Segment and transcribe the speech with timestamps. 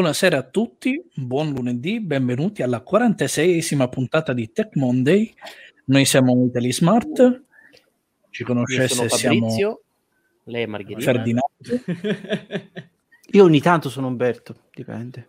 [0.00, 5.30] Buonasera a tutti, buon lunedì, benvenuti alla 46esima puntata di Tech Monday.
[5.84, 7.42] Noi siamo Italy Smart,
[8.30, 9.78] ci conoscesse siamo
[10.44, 11.00] lei è Margherita.
[11.00, 11.50] Ferdinando.
[13.32, 15.28] Io ogni tanto sono Umberto, dipende.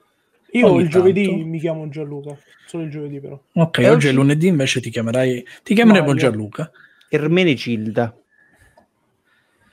[0.51, 1.45] Io Ogni il giovedì tanto.
[1.45, 3.37] mi chiamo Gianluca, solo il giovedì però.
[3.51, 6.21] Ok, È oggi è lunedì, invece ti chiamerai ti chiameremo Mario.
[6.21, 6.71] Gianluca.
[7.09, 8.15] Ermenegilda.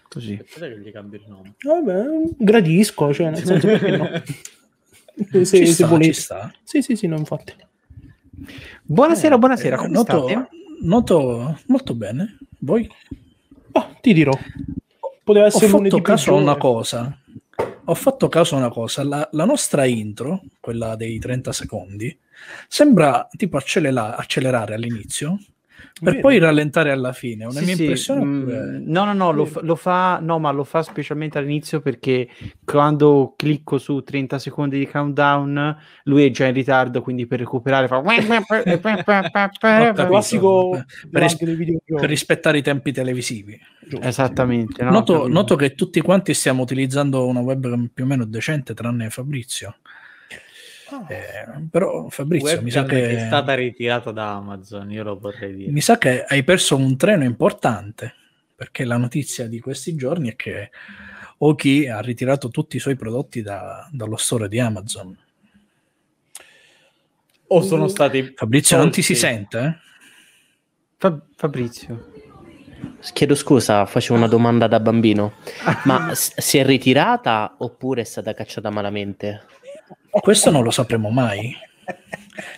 [0.08, 0.40] Così.
[0.42, 1.54] Aspetta che gli cambio il nome.
[1.62, 4.10] Vabbè, gradisco, cioè nel senso perché no.
[5.30, 6.12] Se, Ci se sta, volete.
[6.12, 6.52] ci sta.
[6.62, 7.52] Sì, sì, sì, no, infatti.
[8.84, 10.48] Buonasera, buonasera, Eh, come noto, state?
[10.82, 12.38] noto molto bene.
[12.60, 12.88] Voi?
[13.72, 14.32] Ah, ti dirò.
[15.24, 17.18] Poteva Ho essere lunedì fatto caso a una cosa.
[17.84, 19.02] Ho fatto caso a una cosa.
[19.04, 22.16] La, la nostra intro, quella dei 30 secondi,
[22.68, 25.38] sembra tipo accelera- accelerare all'inizio
[26.00, 26.20] per Vero.
[26.20, 27.44] poi rallentare alla fine.
[27.44, 28.24] È Una Sì, mia sì, impressione.
[28.24, 32.28] mm, no, no, no, lo, fa- lo fa, no, ma lo fa specialmente all'inizio perché
[32.64, 37.88] quando clicco su 30 secondi di countdown, lui è già in ritardo, quindi per recuperare
[37.88, 38.00] fa...
[39.94, 43.58] Classico Per, ris- per rispettare i tempi televisivi.
[43.88, 44.06] giusto.
[44.06, 44.82] Esattamente.
[44.84, 49.10] no, noto, noto che tutti quanti stiamo utilizzando una webcam più o meno decente, tranne
[49.10, 49.76] Fabrizio.
[50.90, 55.54] Ah, Eh, però Fabrizio, mi sa, che è stata ritirata da Amazon, io lo vorrei
[55.54, 55.70] dire.
[55.70, 58.14] mi sa che hai perso un treno importante,
[58.54, 60.70] perché la notizia di questi giorni è che
[61.38, 65.16] Oki ha ritirato tutti i suoi prodotti da- dallo store di Amazon.
[67.50, 69.26] O sono stati Fabrizio, non ti si tolti.
[69.26, 69.58] sente?
[69.58, 69.76] eh?
[70.98, 72.12] Fa- Fabrizio.
[73.12, 75.34] Chiedo scusa, facevo una domanda da bambino.
[75.84, 79.44] Ma s- si è ritirata oppure è stata cacciata malamente?
[80.10, 81.54] Questo non lo sapremo mai.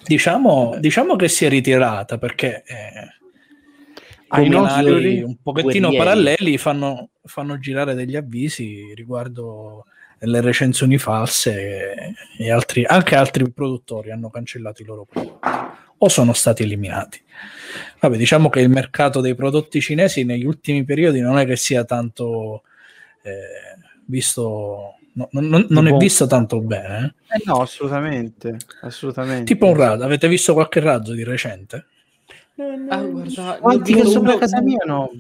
[0.05, 3.19] Diciamo, diciamo che si è ritirata perché eh,
[4.29, 5.97] Ai i nostri un pochettino guerrieri.
[5.97, 9.87] paralleli fanno, fanno girare degli avvisi riguardo
[10.19, 15.49] le recensioni false e, e altri, anche altri produttori hanno cancellato i loro prodotti
[16.03, 17.23] o sono stati eliminati.
[18.01, 21.85] Vabbè, diciamo che il mercato dei prodotti cinesi negli ultimi periodi non è che sia
[21.85, 22.63] tanto
[23.23, 23.77] eh,
[24.07, 24.97] visto,
[25.31, 27.15] no- non- non- è Tipo- visto tanto bene.
[27.31, 27.37] eh.
[27.37, 28.57] Eh no, assolutamente.
[28.83, 29.45] Assolutamente.
[29.45, 31.87] Tipo un razzo, avete visto qualche razzo di recente?
[32.89, 35.11] Ah, guarda, ne ho Quanti che visto sopra uno- casa mia no.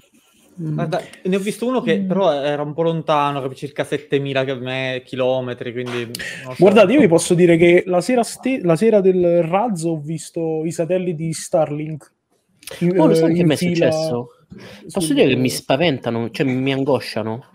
[0.60, 0.74] Mm.
[0.74, 5.02] Guarda, ne ho visto uno che però era un po' lontano, che circa 7000 che-
[5.06, 6.10] chilometri, quindi...
[6.44, 6.54] so.
[6.58, 10.62] Guardate, io vi posso dire che la sera, ste- la sera del razzo ho visto
[10.66, 12.12] i satelliti di Starlink.
[12.80, 14.28] in- Oh, lo sai eh, che in mi è fila successo?
[14.92, 17.46] Posso dire che mi spaventano, cioè mi angosciano.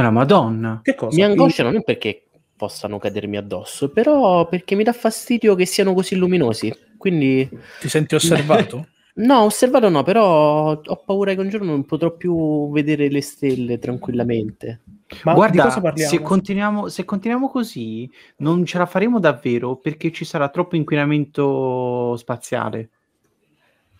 [0.00, 0.80] Ah, madonna.
[0.82, 1.16] Che cosa?
[1.16, 2.22] Mi angosciano non perché
[2.56, 6.72] possano cadermi addosso, però perché mi dà fastidio che siano così luminosi.
[6.96, 7.48] Quindi,
[7.80, 8.86] Ti senti osservato?
[9.14, 13.78] no, osservato no, però ho paura che un giorno non potrò più vedere le stelle
[13.78, 14.82] tranquillamente.
[15.24, 16.10] Ma di Guarda, cosa parliamo?
[16.10, 22.16] se continuiamo, se continuiamo così, non ce la faremo davvero perché ci sarà troppo inquinamento
[22.16, 22.90] spaziale.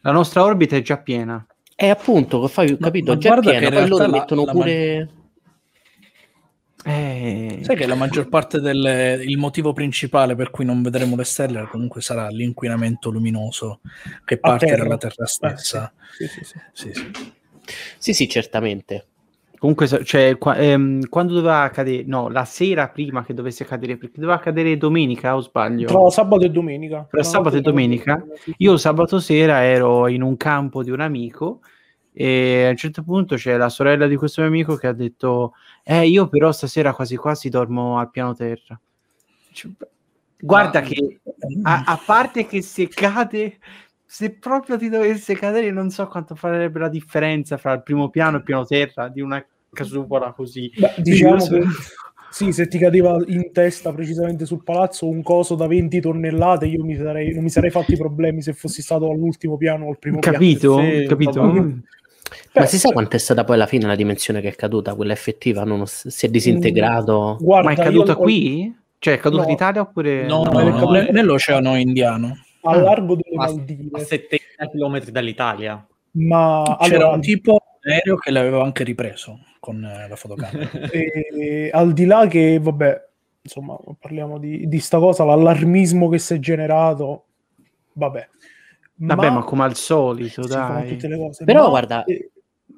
[0.03, 1.45] La nostra orbita è già piena.
[1.75, 4.53] E appunto, fai, Ma- capito, ma già guarda che piena, poi loro la- mettono la
[4.53, 5.09] pure...
[6.91, 11.25] Eh, Sai che la maggior parte del il motivo principale per cui non vedremo le
[11.25, 13.81] stelle comunque sarà l'inquinamento luminoso
[14.25, 14.85] che parte terra.
[14.85, 15.93] dalla Terra Eh, stessa.
[16.17, 16.59] sì, sì, sì.
[16.73, 17.11] Sì, sì.
[17.99, 19.07] Sì, sì, certamente.
[19.59, 24.21] Comunque, cioè, qua- ehm, quando doveva cadere, no, la sera prima che dovesse cadere, perché
[24.21, 25.89] doveva cadere domenica o sbaglio?
[25.89, 27.07] Tra sabato e domenica.
[27.11, 28.25] Tra sabato e domenica?
[28.45, 28.55] Sì.
[28.59, 31.61] Io sabato sera ero in un campo di un amico
[32.21, 35.53] e a un certo punto c'è la sorella di questo mio amico che ha detto
[35.85, 38.77] eh io però stasera quasi quasi dormo al piano terra.
[39.53, 39.71] Cioè,
[40.41, 41.21] Guarda Ma- che
[41.63, 43.59] a, a parte che se cade
[44.05, 48.35] se proprio ti dovesse cadere non so quanto farebbe la differenza fra il primo piano
[48.35, 50.73] e il piano terra di una casupola così.
[50.77, 51.73] Beh, diciamo Quindi, che
[52.31, 56.85] sì, se ti cadeva in testa precisamente sul palazzo un coso da 20 tonnellate, io
[56.85, 60.19] mi sarei, non mi sarei fatti problemi se fossi stato all'ultimo piano o al primo
[60.19, 60.81] Capito?
[60.81, 61.87] Sì, Capito?
[62.31, 62.61] Mm.
[62.61, 65.65] Ma si sa quant'è stata poi alla fine la dimensione che è caduta, quella effettiva?
[65.65, 67.05] Non si è disintegrato?
[67.05, 67.37] piano.
[67.41, 68.77] Guarda, Ma è io caduta ho- qui?
[68.99, 69.49] Cioè è caduta No.
[69.49, 70.27] in Italia oppure...
[70.27, 72.37] No, no, no, è no, ne- nell'Oceano Indiano.
[72.63, 73.99] a largo delle a, a Maldive.
[74.05, 75.87] 7000 km dall'Italia.
[76.13, 80.69] Ma C'era allora, un tipo aereo che l'aveva anche ripreso con eh, la fotocamera.
[80.91, 83.07] eh, al di là che, vabbè,
[83.43, 87.25] insomma, parliamo di, di sta cosa, l'allarmismo che si è generato,
[87.93, 88.29] vabbè.
[89.01, 90.89] Vabbè, ma, come al solito, dai.
[90.89, 91.45] tutte le cose.
[91.45, 92.05] Però ma, guarda-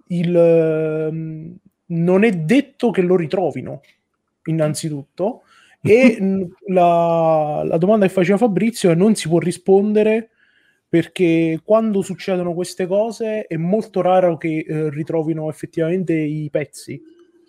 [0.08, 1.56] il, ehm,
[1.86, 3.80] non è detto che lo ritrovino,
[4.44, 5.42] innanzitutto.
[5.80, 6.18] E
[6.68, 10.30] la, la domanda che faceva Fabrizio è non si può rispondere
[10.90, 17.00] perché quando succedono queste cose è molto raro che eh, ritrovino effettivamente i pezzi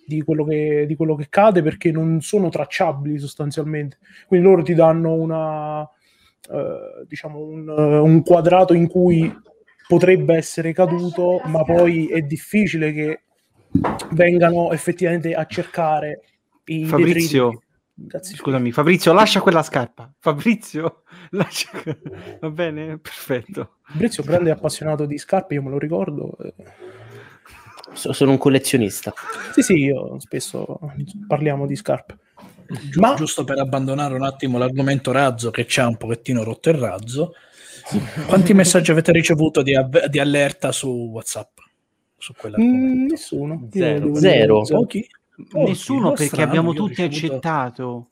[0.06, 3.98] di quello, che, di quello che cade perché non sono tracciabili sostanzialmente.
[4.28, 5.90] Quindi loro ti danno una,
[6.50, 9.34] eh, diciamo un, eh, un quadrato in cui
[9.88, 13.22] potrebbe essere caduto, ma poi è difficile che
[14.12, 16.22] vengano effettivamente a cercare
[16.66, 17.62] i Fabrizio.
[17.94, 18.36] Grazie.
[18.36, 20.12] Scusami, Fabrizio, lascia quella scarpa.
[20.18, 21.70] Fabrizio, lascia...
[22.40, 22.98] va bene?
[22.98, 23.78] Perfetto.
[23.84, 26.36] Fabrizio grande appassionato di scarpe, io me lo ricordo.
[26.40, 26.54] eh.
[27.94, 29.14] So- sono un collezionista.
[29.54, 30.80] Sì, sì, io spesso
[31.28, 32.18] parliamo di scarpe.
[32.72, 36.70] Gi- Ma- Giusto per abbandonare un attimo l'argomento razzo che ci ha un pochettino rotto
[36.70, 37.34] il razzo,
[38.28, 41.58] quanti messaggi avete ricevuto di, avve- di allerta su WhatsApp?
[42.18, 43.14] Su Mm, quell'argomento?
[43.14, 43.68] nessuno.
[43.72, 44.16] Zero.
[44.16, 44.64] Zero.
[44.66, 44.80] zero.
[44.80, 45.08] Pochi?
[45.50, 48.10] Pochi, Nessuno oh, perché strano, abbiamo tutti ricevuto- accettato.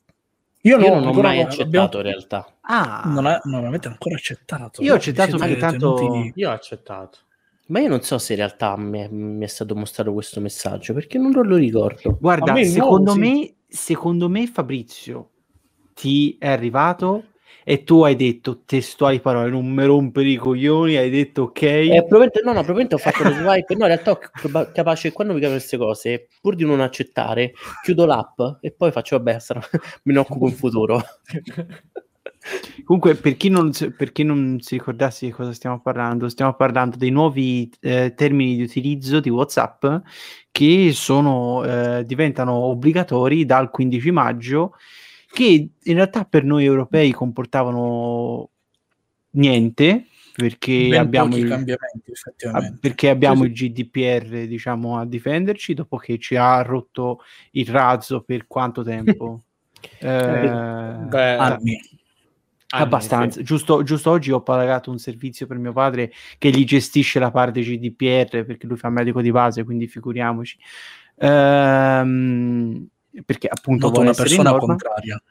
[0.64, 2.54] Io no, Io non ho mai accettato abbiamo- in realtà.
[2.62, 4.82] Ah, Non, ha- non avete ancora accettato.
[4.84, 7.20] Io ho accettato perché tanto- Io ho accettato.
[7.70, 10.94] Ma io non so se in realtà mi è, mi è stato mostrato questo messaggio
[10.94, 12.18] perché non lo ricordo.
[12.20, 13.20] guarda, me secondo sì.
[13.20, 15.30] me, secondo me Fabrizio
[15.94, 17.26] ti è arrivato
[17.64, 21.62] e tu hai detto testuali parole, non mi rompere i coglioni, hai detto ok.
[21.62, 23.76] Eh, probabilmente, no, no, probabilmente ho fatto lo swipe.
[23.76, 26.82] No, in realtà ho proba- capace che quando mi capitano queste cose, pur di non
[26.82, 29.62] accettare, chiudo l'app e poi faccio, vabbè, sarà-
[30.04, 31.00] me ne occupo in futuro.
[32.84, 36.98] Comunque, per chi, non, per chi non si ricordasse di cosa stiamo parlando, stiamo parlando
[36.98, 39.86] dei nuovi eh, termini di utilizzo di WhatsApp
[40.52, 44.74] che sono, eh, diventano obbligatori dal 15 maggio,
[45.32, 48.50] che in realtà per noi europei comportavano
[49.32, 52.78] niente, perché ben abbiamo il, cambiamenti effettivamente.
[52.80, 57.20] perché abbiamo Sì, il GDPR diciamo a difenderci dopo che ci ha rotto
[57.52, 59.44] il razzo per quanto tempo
[60.00, 61.80] Eh, Beh, Anni.
[62.72, 63.44] Anni, abbastanza sì.
[63.44, 67.62] giusto, giusto oggi ho pagato un servizio per mio padre che gli gestisce la parte
[67.62, 70.58] GDPR perché lui fa medico di base quindi figuriamoci
[71.20, 72.88] Ehm,
[73.26, 75.22] perché appunto Noto vuole una persona contraria.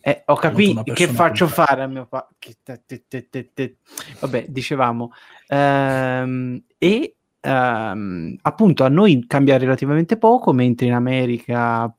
[0.00, 1.66] Eh, ho capito che faccio contraria.
[1.66, 3.76] fare a mio padre.
[4.20, 5.12] Vabbè, dicevamo.
[5.48, 11.94] Ehm, e ehm, appunto a noi cambia relativamente poco, mentre in America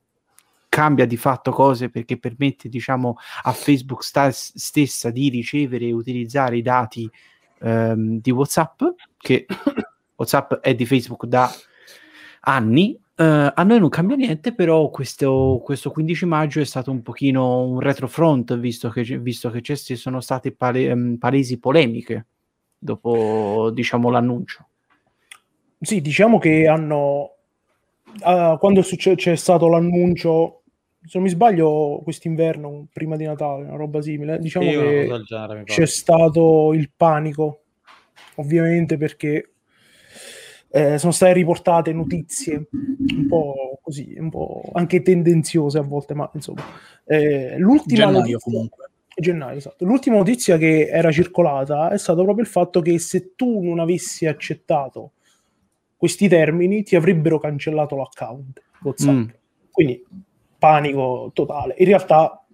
[0.70, 6.56] cambia di fatto cose perché permette, diciamo, a Facebook sta- stessa di ricevere e utilizzare
[6.56, 7.10] i dati
[7.58, 8.82] ehm, di WhatsApp,
[9.18, 9.46] che
[10.14, 11.52] WhatsApp è di Facebook da
[12.42, 12.98] anni.
[13.16, 17.62] Eh, a noi non cambia niente, però questo, questo 15 maggio è stato un pochino
[17.62, 22.26] un retrofront, visto che, c'è- visto che ci sono state pale- ehm, palesi polemiche
[22.78, 24.68] dopo, diciamo, l'annuncio.
[25.80, 27.34] Sì, diciamo che hanno
[28.22, 30.59] ah, quando è succe- c'è stato l'annuncio,
[31.02, 35.86] se non mi sbaglio, quest'inverno, prima di Natale, una roba simile, diciamo che genere, c'è
[35.86, 37.62] stato il panico,
[38.36, 39.52] ovviamente perché
[40.68, 46.30] eh, sono state riportate notizie un po' così, un po' anche tendenziose a volte, ma
[46.34, 46.62] insomma.
[47.04, 48.90] Eh, l'ultima Gennaio notizia- comunque.
[49.16, 49.84] gennaio, esatto.
[49.84, 54.26] L'ultima notizia che era circolata è stato proprio il fatto che se tu non avessi
[54.26, 55.12] accettato
[55.96, 59.14] questi termini ti avrebbero cancellato l'account WhatsApp.
[59.14, 59.28] Mm.
[59.70, 60.04] Quindi
[60.60, 61.74] panico totale.
[61.78, 62.44] In realtà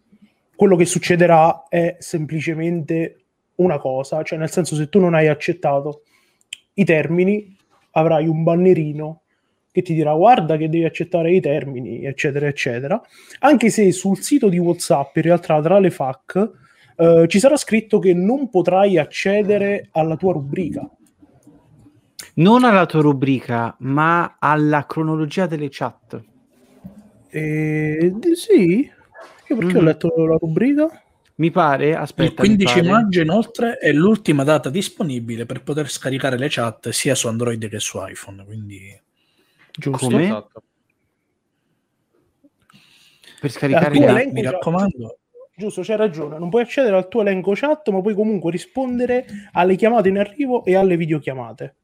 [0.54, 3.24] quello che succederà è semplicemente
[3.56, 6.04] una cosa, cioè nel senso se tu non hai accettato
[6.74, 7.54] i termini
[7.90, 9.22] avrai un bannerino
[9.70, 12.98] che ti dirà guarda che devi accettare i termini, eccetera, eccetera.
[13.40, 16.50] Anche se sul sito di WhatsApp, in realtà tra le FAC,
[16.96, 20.88] eh, ci sarà scritto che non potrai accedere alla tua rubrica.
[22.36, 26.22] Non alla tua rubrica, ma alla cronologia delle chat.
[27.28, 28.80] E, d- sì,
[29.48, 29.86] io perché ho Mhm.
[29.86, 31.02] letto la rubrica?
[31.36, 35.90] Mi pare, aspetta, Il 15 mi pare- maggio inoltre è l'ultima data disponibile per poter
[35.90, 38.98] scaricare le chat sia su Android che su iPhone, quindi
[39.78, 40.06] Giusto.
[40.06, 40.24] Come?
[40.24, 40.62] Esatto.
[43.38, 44.52] per scaricare tu le- mi chat.
[44.52, 45.18] raccomando,
[45.54, 46.38] Giusto, c'hai ragione.
[46.38, 50.64] Non puoi accedere al tuo elenco chat, ma puoi comunque rispondere alle chiamate in arrivo
[50.64, 51.74] e alle videochiamate.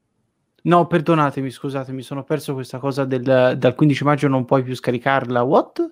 [0.65, 4.75] No, perdonatemi, scusate, mi sono perso questa cosa del, dal 15 maggio non puoi più
[4.75, 5.41] scaricarla.
[5.43, 5.91] What?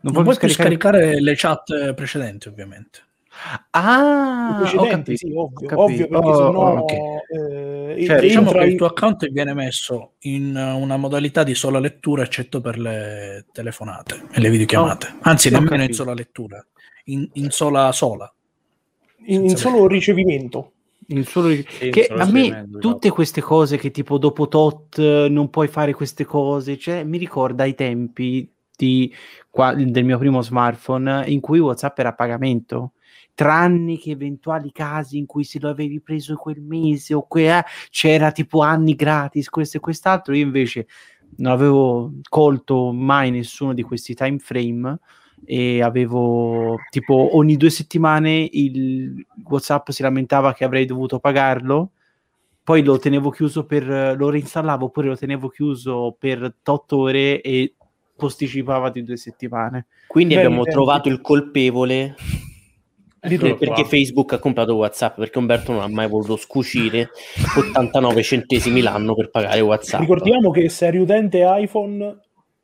[0.00, 3.00] non puoi più scaricare le chat precedenti ovviamente.
[3.70, 5.16] Ah, I precedenti, capito.
[5.16, 6.92] sì, ovvio, ovvio perché Oh, sennò ok.
[7.98, 12.22] eh, Cioè, Diciamo che il tuo account viene messo in una modalità di sola lettura
[12.22, 15.06] eccetto per le telefonate e le videochiamate.
[15.12, 16.64] Oh, Anzi, nemmeno in sola lettura,
[17.06, 18.32] in, in sola sola.
[19.26, 20.72] in, in solo ricevimento.
[21.24, 21.54] Solo-
[21.90, 26.24] che a me tutte queste cose che tipo dopo tot eh, non puoi fare queste
[26.24, 29.12] cose, cioè mi ricorda i tempi di,
[29.48, 32.92] qua- del mio primo smartphone in cui WhatsApp era a pagamento.
[33.34, 37.64] Tranne che eventuali casi in cui se lo avevi preso quel mese o que- eh,
[37.90, 40.34] c'era tipo anni gratis, questo e quest'altro.
[40.34, 40.86] Io invece
[41.36, 44.98] non avevo colto mai nessuno di questi time frame
[45.44, 51.90] e avevo tipo ogni due settimane il WhatsApp si lamentava che avrei dovuto pagarlo
[52.64, 57.74] poi lo tenevo chiuso per lo reinstallavo oppure lo tenevo chiuso per 8 ore e
[58.16, 60.74] posticipava di due settimane Quindi Bene, abbiamo bene.
[60.74, 62.14] trovato il colpevole
[63.28, 67.10] perché Facebook ha comprato WhatsApp, perché Umberto non ha mai voluto scucire
[67.56, 70.00] 89 centesimi l'anno per pagare WhatsApp.
[70.00, 72.20] Ricordiamo che se eri utente iPhone,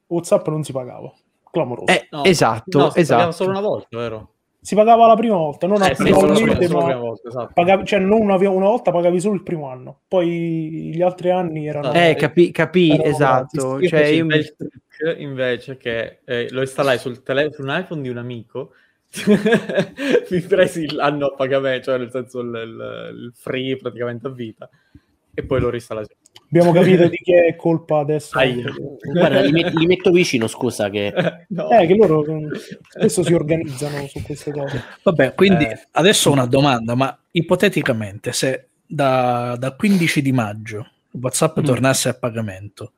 [0.06, 1.12] WhatsApp non si pagava.
[1.52, 1.92] Clamoroso.
[1.92, 4.28] Eh, No, esatto no, si pagava esatto solo una volta, vero?
[4.62, 7.04] Si pagava la prima volta, non Eh, sì, solo, solo, abitualmente, solo la ma prima
[7.06, 7.52] volta, esatto.
[7.52, 11.66] pagavi- cioè non una, una volta pagavi solo il primo anno, poi gli altri anni
[11.66, 11.90] erano...
[11.90, 14.54] Ah, eh capì capì Erano esatto Io cioè io il
[15.06, 18.72] mi- invece che eh, lo installai sul, tele- su un iPhone di un amico
[20.30, 24.70] mi presi l'anno a pagamento cioè nel senso il, il- il free praticamente a vita
[25.34, 26.06] e poi lo reinstallai
[26.46, 28.38] Abbiamo capito di chi è colpa adesso.
[28.38, 28.64] Aia.
[29.12, 31.12] Guarda, li, met- li metto vicino, scusa, che
[31.48, 31.70] no.
[31.70, 32.24] Eh, che loro
[32.88, 34.82] spesso si organizzano su queste cose.
[35.02, 35.86] Vabbè, quindi Eh.
[35.92, 41.64] adesso una domanda, ma ipoteticamente se da, da 15 di maggio WhatsApp Mm.
[41.64, 42.92] tornasse a pagamento,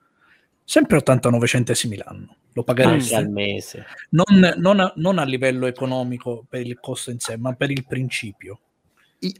[0.65, 3.15] sempre 89 centesimi l'anno, lo pagheresti?
[3.15, 3.85] al mese.
[4.11, 7.85] Non, non a, non a livello economico per il costo in sé, ma per il
[7.87, 8.59] principio.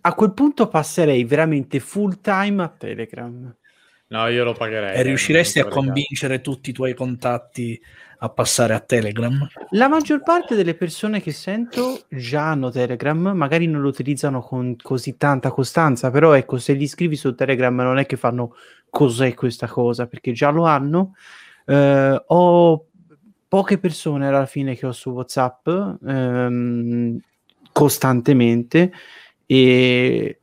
[0.01, 3.55] a quel punto passerei veramente full time a Telegram
[4.15, 7.81] No, io lo pagherei E riusciresti a convincere tutti i tuoi contatti
[8.19, 9.45] a passare a Telegram?
[9.71, 14.77] La maggior parte delle persone che sento già hanno Telegram, magari non lo utilizzano con
[14.81, 18.55] così tanta costanza, però ecco, se li scrivi su Telegram non è che fanno
[18.89, 21.15] cos'è questa cosa, perché già lo hanno.
[21.67, 22.87] Eh, ho
[23.49, 25.69] poche persone alla fine che ho su WhatsApp
[26.07, 27.19] ehm,
[27.73, 28.93] costantemente
[29.47, 30.41] e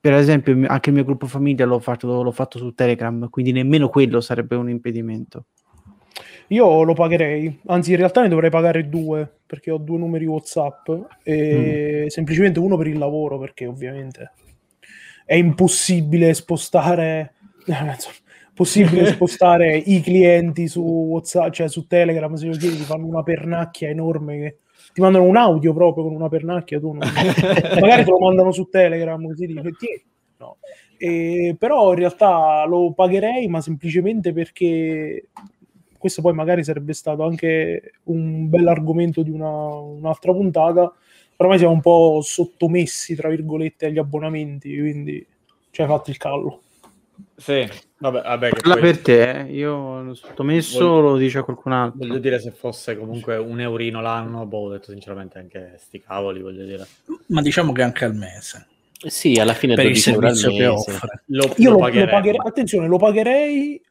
[0.00, 3.88] per esempio anche il mio gruppo famiglia l'ho fatto, l'ho fatto su Telegram, quindi nemmeno
[3.88, 5.46] quello sarebbe un impedimento.
[6.48, 10.88] Io lo pagherei, anzi in realtà ne dovrei pagare due, perché ho due numeri WhatsApp
[11.22, 14.32] e semplicemente uno per il lavoro, perché ovviamente
[15.24, 17.32] è impossibile spostare
[17.66, 18.14] insomma,
[18.52, 23.88] possibile spostare i clienti su WhatsApp, cioè su Telegram, se lo chiedi fanno una pernacchia
[23.88, 24.56] enorme che
[24.94, 26.98] ti mandano un audio proprio con una pernacchia, tu non...
[27.80, 30.04] magari te lo mandano su Telegram così dici, "Tieni".
[30.38, 30.58] No.
[30.96, 35.30] E, però in realtà lo pagherei, ma semplicemente perché
[35.98, 40.92] questo poi magari sarebbe stato anche un bel argomento di una, un'altra puntata.
[41.38, 45.26] Ormai siamo un po' sottomessi, tra virgolette, agli abbonamenti, quindi
[45.70, 46.60] ci hai fatto il callo.
[47.36, 47.68] Sì
[47.98, 49.52] vabbè, vabbè che Parla poi- per te, eh.
[49.52, 51.98] io l'ho sottomesso, Voglio- lo dice a qualcun altro.
[51.98, 56.40] voglio dire se fosse comunque un eurino l'anno boh ho detto sinceramente anche sti cavoli
[56.42, 56.86] voglio dire
[57.28, 58.66] Ma diciamo che anche al mese,
[59.06, 61.22] Sì, alla fine per il 12 euro al servizio che offre.
[61.26, 62.08] lo, Io lo, lo pagherei.
[62.08, 63.82] pagherei, attenzione, lo pagherei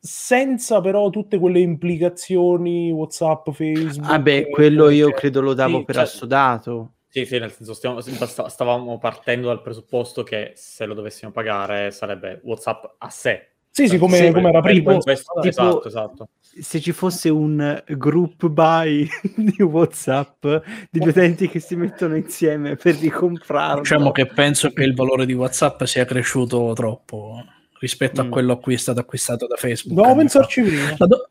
[0.00, 4.06] senza però tutte quelle implicazioni WhatsApp, Facebook.
[4.06, 6.92] Vabbè, quello io credo lo davo Sì, per cioè- assodato.
[7.20, 11.90] Sì, sì, nel senso stiamo- sta- stavamo partendo dal presupposto che se lo dovessimo pagare
[11.90, 13.48] sarebbe WhatsApp a sé.
[13.70, 14.96] Sì, sì, come, Sì, come era prima.
[14.98, 16.28] questo- tipo- esatto, esatto.
[16.40, 19.06] Se ci fosse un group buy
[19.36, 20.44] di WhatsApp
[20.90, 23.80] di due utenti che si mettono insieme per ricomprarlo.
[23.82, 27.44] Diciamo che penso che il valore di WhatsApp sia cresciuto troppo
[27.78, 28.26] rispetto Mm.
[28.26, 29.94] a quello a cui è stato acquistato da Facebook.
[29.94, 30.94] Dobbiamo pensarci prima.
[30.98, 31.28] La, do-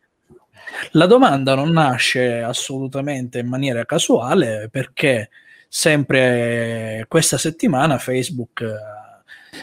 [0.91, 5.29] la domanda non nasce assolutamente in maniera casuale perché
[5.67, 8.75] sempre questa settimana Facebook eh,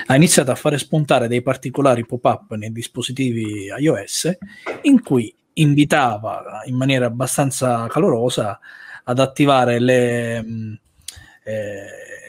[0.06, 4.36] ha iniziato a fare spuntare dei particolari pop-up nei dispositivi iOS
[4.82, 8.58] in cui invitava in maniera abbastanza calorosa
[9.04, 10.78] ad attivare le, mh,
[11.44, 11.84] eh,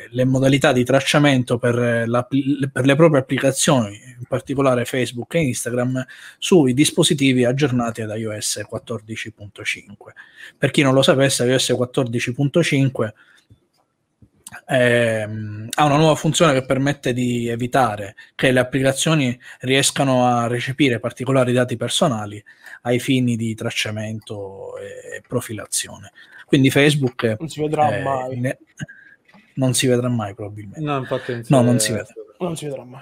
[0.10, 2.28] le modalità di tracciamento per, la-
[2.72, 6.06] per le proprie applicazioni, in particolare Facebook e Instagram,
[6.38, 9.94] sui dispositivi aggiornati ad iOS 14.5.
[10.58, 13.14] Per chi non lo sapesse, iOS 14.5
[14.68, 21.00] ehm, ha una nuova funzione che permette di evitare che le applicazioni riescano a recepire
[21.00, 22.44] particolari dati personali
[22.84, 26.12] ai fini di tracciamento e profilazione.
[26.46, 28.40] Quindi Facebook Non si vedrà eh, mai.
[28.40, 28.58] ne-
[29.56, 30.82] non si vedrà mai probabilmente.
[30.82, 32.08] No, infatti No, non si vede.
[32.40, 33.02] Non si vedrà mai.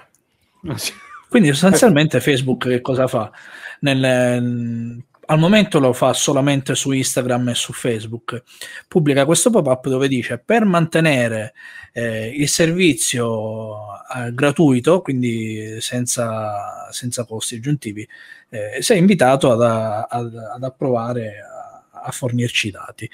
[1.28, 3.30] Quindi sostanzialmente Facebook che cosa fa?
[3.80, 8.42] Nel- al momento lo fa solamente su Instagram e su Facebook.
[8.88, 11.54] Pubblica questo pop-up dove dice per mantenere
[11.92, 18.06] eh, il servizio eh, gratuito, quindi senza, senza costi aggiuntivi,
[18.50, 21.36] eh, sei invitato ad, ad- ad approvare
[21.92, 23.10] a, a fornirci i dati.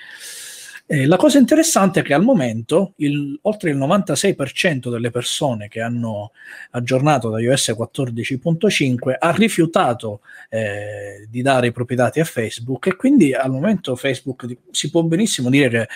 [0.93, 5.81] Eh, la cosa interessante è che al momento il- oltre il 96% delle persone che
[5.81, 6.33] hanno
[6.73, 12.97] aggiornato da iOS 14.5 ha rifiutato eh, di dare i propri dati a Facebook e
[12.97, 15.89] quindi al momento Facebook si può benissimo dire che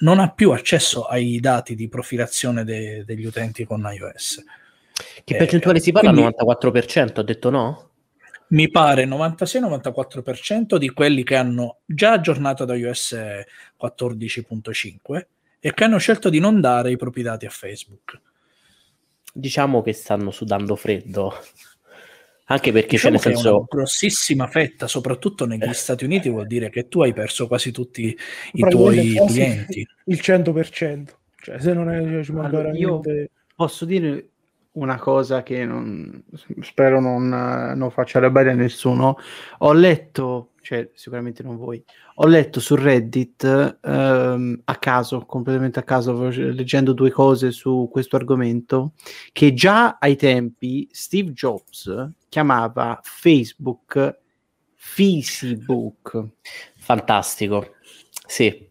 [0.00, 4.44] non ha più accesso ai dati di profilazione de- degli utenti con iOS.
[5.24, 6.10] Che Eh, percentuale si parla?
[6.10, 7.91] quindi- 94%, ho detto no?
[8.52, 13.14] Mi pare 96-94% di quelli che hanno già aggiornato da iOS
[13.80, 15.26] 14.5
[15.58, 18.20] e che hanno scelto di non dare i propri dati a Facebook.
[19.32, 21.32] Diciamo che stanno sudando freddo.
[22.46, 26.46] Anche perché Diciamo che nel è una senso grossissima fetta, soprattutto negli Stati Uniti, vuol
[26.46, 28.14] dire che tu hai perso quasi tutti
[28.52, 29.86] i tuoi clienti.
[30.04, 31.04] Il 100%.
[31.36, 33.30] Cioè, se non è, ci manca Allora, io- veramente...
[33.54, 34.31] Posso dire
[34.72, 36.22] una cosa che non-
[36.60, 39.16] spero non, non faccia arrabbiare a nessuno.
[39.58, 41.82] Ho letto, cioè sicuramente non voi,
[42.16, 48.16] ho letto su Reddit ehm, a caso, completamente a caso, leggendo due cose su questo
[48.16, 48.92] argomento,
[49.32, 54.20] che già ai tempi Steve Jobs chiamava Facebook
[54.74, 56.28] Facebook.
[56.76, 57.74] fantastico.
[58.26, 58.70] Sì,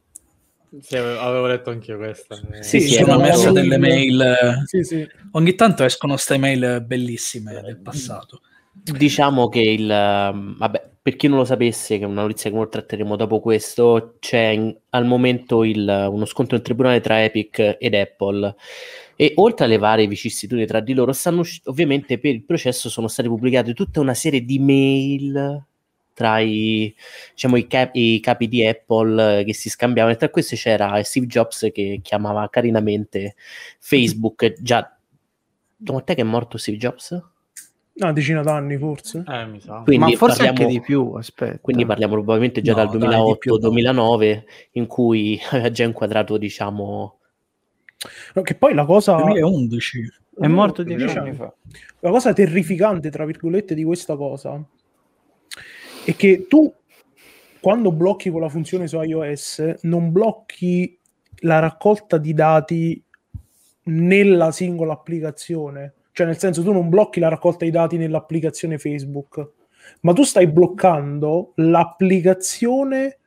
[0.80, 2.36] Sì, avevo, letto anch'io questa.
[2.62, 4.22] Sì, Sì, sì, sono messe mail- delle mail.
[4.22, 5.08] eh, Sì, sì.
[5.32, 8.42] Ogni tanto escono queste mail bellissime del passato.
[8.74, 9.90] diciamo che il...
[9.92, 13.40] ehm, Vabbè, per chi non lo sapesse, che è una notizia che ora tratteremo dopo
[13.42, 18.56] questo, c'è in- al momento il- uno scontro in tribunale tra Epic ed Apple.
[19.18, 23.28] E oltre alle varie vicissitudini tra di loro, stanno ovviamente per il processo sono state
[23.28, 25.66] pubblicate tutta una serie di mail
[26.22, 26.94] tra i,
[27.32, 30.14] diciamo, i, cap- i capi di Apple eh, che si scambiavano.
[30.14, 33.34] E tra questi c'era Steve Jobs che chiamava carinamente
[33.80, 34.54] Facebook.
[34.62, 34.96] Già,
[35.84, 37.20] quant'è che è morto Steve Jobs?
[37.94, 39.24] Una decina d'anni forse.
[39.28, 39.82] Eh, mi sa.
[39.84, 41.58] Quindi Ma forse parliamo- anche di più, aspetta.
[41.60, 43.70] Quindi parliamo probabilmente già No, dal dai, di più no.
[43.70, 44.44] 2008-2009
[44.74, 47.18] in cui aveva già inquadrato, diciamo,
[48.36, 49.16] No, che poi la cosa...
[49.16, 50.14] 2011.
[50.40, 51.52] È morto dieci Diciamo, anni fa.
[52.00, 54.64] La cosa terrificante, tra virgolette, di questa cosa
[56.04, 56.74] è che tu,
[57.60, 60.98] quando blocchi con la funzione su iOS, non blocchi
[61.44, 63.04] la raccolta di dati
[63.84, 65.94] nella singola applicazione.
[66.12, 69.50] Cioè, nel senso, tu non blocchi la raccolta di dati nell'applicazione Facebook,
[70.02, 73.18] ma tu stai bloccando l'applicazione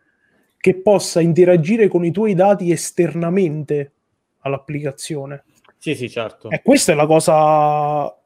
[0.58, 3.92] che possa interagire con i tuoi dati esternamente
[4.40, 5.44] all'applicazione.
[5.78, 6.50] Sì, sì, certo.
[6.50, 8.16] E questa è la cosa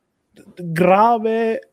[0.56, 1.67] grave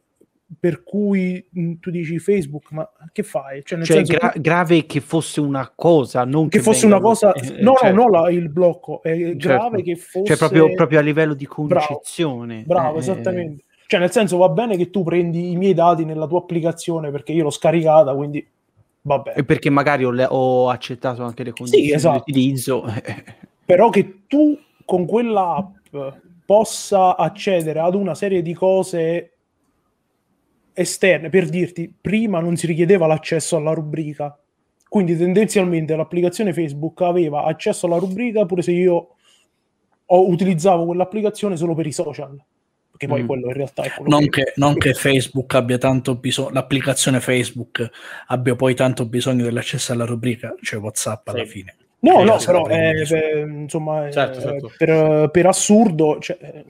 [0.59, 3.61] per cui mh, tu dici Facebook, ma che fai?
[3.63, 6.95] Cioè, nel Cioè, senso gra- grave che fosse una cosa, non che che, fosse venga-
[6.97, 7.33] una cosa...
[7.33, 7.95] eh, no, certo.
[7.95, 9.01] no, no, la- il blocco.
[9.03, 9.81] È grave Certo.
[9.81, 10.25] che fosse...
[10.25, 11.85] Cioè, proprio, proprio a livello di Bravo.
[11.85, 12.63] concezione.
[12.65, 13.63] Bravo, Eh, esattamente.
[13.87, 17.33] Cioè, nel senso, va bene che tu prendi i miei dati nella tua applicazione perché
[17.33, 18.45] io l'ho scaricata, quindi
[19.01, 19.37] va bene.
[19.37, 22.23] E perché magari ho, le- ho accettato anche le condizioni esatto.
[22.25, 22.85] di utilizzo.
[22.87, 23.23] eh,
[23.65, 25.95] Però che tu con quella app
[26.45, 29.34] possa accedere ad una serie di cose
[30.75, 34.37] esterne, per dirti, prima non si richiedeva l'accesso alla rubrica,
[34.89, 39.07] quindi tendenzialmente l'applicazione Facebook aveva accesso alla rubrica pure se io
[40.05, 42.37] ho, utilizzavo quell'applicazione solo per i social,
[42.91, 43.25] perché poi Mm.
[43.27, 47.89] quello in realtà è quello Non che, non che Facebook abbia tanto bisogno, l'applicazione Facebook
[48.27, 51.49] abbia poi tanto bisogno dell'accesso alla rubrica, cioè WhatsApp alla Sì.
[51.49, 51.75] fine.
[51.99, 54.71] No, no, però la prendi eh, insomma, eh, Certo, certo.
[54.77, 56.65] Per, per assurdo, cioè, eh,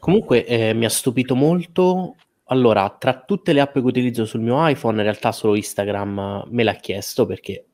[0.00, 2.14] Comunque eh, mi ha stupito molto.
[2.50, 6.62] Allora, tra tutte le app che utilizzo sul mio iPhone, in realtà solo Instagram me
[6.62, 7.66] l'ha chiesto perché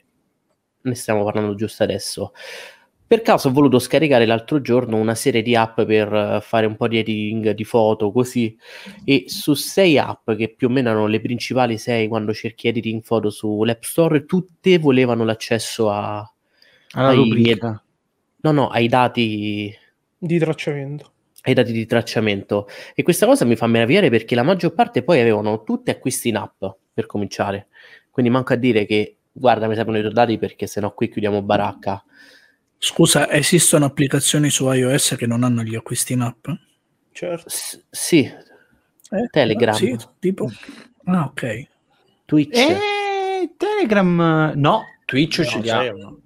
[0.81, 2.33] ne stiamo parlando giusto adesso.
[3.07, 6.75] Per caso ho voluto scaricare l'altro giorno una serie di app per eh, fare un
[6.75, 8.57] po' di editing di foto, così.
[9.05, 13.03] E su sei app, che più o meno erano le principali sei quando cerchi editing
[13.03, 16.29] foto sull'App Store, tutte volevano l'accesso a,
[16.93, 17.85] alla ai rubrica.
[18.41, 19.73] no, no, ai dati
[20.19, 21.13] di tracciamento.
[21.47, 22.69] Ai dati di tracciamento.
[22.95, 26.37] E questa cosa mi fa meravigliare perché la maggior parte poi avevano tutti acquisti in
[26.37, 27.69] app per cominciare.
[28.11, 31.43] Quindi manco a dire che guarda, mi servono i tuoi dati perché sennò qui chiudiamo
[31.43, 32.03] baracca.
[32.79, 36.49] Scusa, esistono applicazioni su iOS che non hanno gli acquisti in app?
[37.13, 37.49] Certo.
[37.49, 38.21] S- sì,
[39.11, 39.75] Eh, Telegram.
[39.75, 40.51] Sì, tipo...
[41.05, 41.69] Ah, ok.
[42.25, 42.57] Twitch.
[42.59, 45.83] Eh, Telegram no, Twitch No, ce li ha.
[45.83, 46.19] Twitch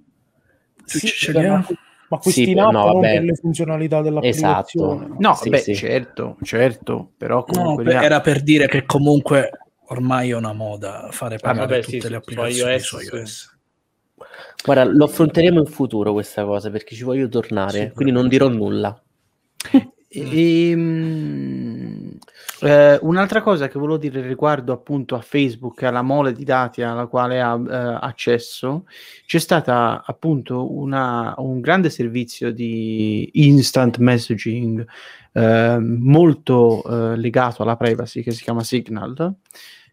[0.85, 1.65] Sì, ce li ha?
[2.09, 5.05] Ma questi Sì, in app no, per le funzionalità dell'applicazione.
[5.05, 5.15] Esatto.
[5.19, 5.75] No, Sì, beh, sì.
[5.75, 8.03] certo, certo, però No, comunque ha.
[8.03, 9.49] era per dire che comunque
[9.87, 13.15] ormai è una moda fare pagare vabbè, tutte sì, le su applicazioni iOS, su sì.
[13.15, 13.57] iOS.
[14.65, 18.47] Guarda, lo affronteremo in futuro questa cosa perché ci voglio tornare, Sì, quindi non dirò
[18.49, 19.01] nulla.
[20.11, 21.37] Ehm,
[22.61, 26.81] Eh, un'altra cosa che volevo dire riguardo appunto a Facebook e alla mole di dati
[26.81, 28.85] alla quale ha eh, accesso,
[29.25, 34.85] c'è stata appunto una, un grande servizio di instant messaging
[35.31, 39.35] eh, molto eh, legato alla privacy che si chiama Signal,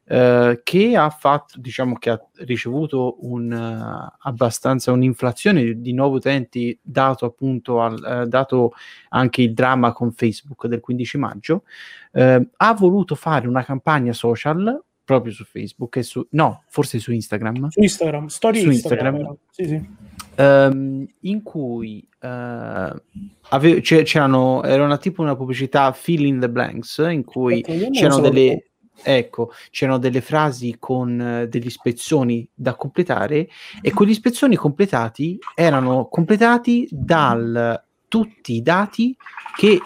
[0.08, 6.78] eh, che ha fatto, diciamo che ha ricevuto un, uh, abbastanza un'inflazione di nuovi utenti
[6.80, 8.72] dato appunto al, uh, dato
[9.08, 11.64] anche il dramma con Facebook del 15 maggio,
[12.12, 17.12] uh, ha voluto fare una campagna social proprio su Facebook e su no, forse su
[17.12, 17.68] Instagram.
[17.68, 19.14] Su Instagram, storie Su Instagram.
[19.14, 19.36] Instagram.
[19.50, 19.88] Sì, sì.
[20.34, 23.02] ehm, in cui eh,
[23.48, 28.70] ave- c'erano era una tipo una pubblicità fill in the blanks in cui c'erano delle
[29.02, 33.48] ecco c'erano delle frasi con eh, degli spezzoni da completare
[33.80, 39.16] e quegli spezzoni completati erano completati dal tutti i dati
[39.56, 39.80] che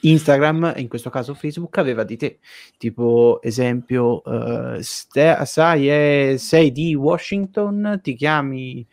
[0.00, 2.38] Instagram, in questo caso Facebook, aveva di te.
[2.76, 8.86] Tipo, esempio, eh, ste- sai, eh, sei di Washington, ti chiami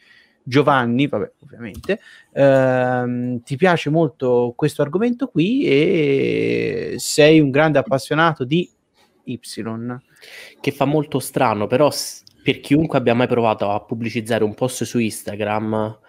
[0.43, 1.99] Giovanni, vabbè, ovviamente,
[2.33, 8.69] ehm, ti piace molto questo argomento qui e sei un grande appassionato di
[9.25, 9.39] Y.
[10.59, 11.89] che fa molto strano, però
[12.43, 15.99] per chiunque abbia mai provato a pubblicizzare un post su Instagram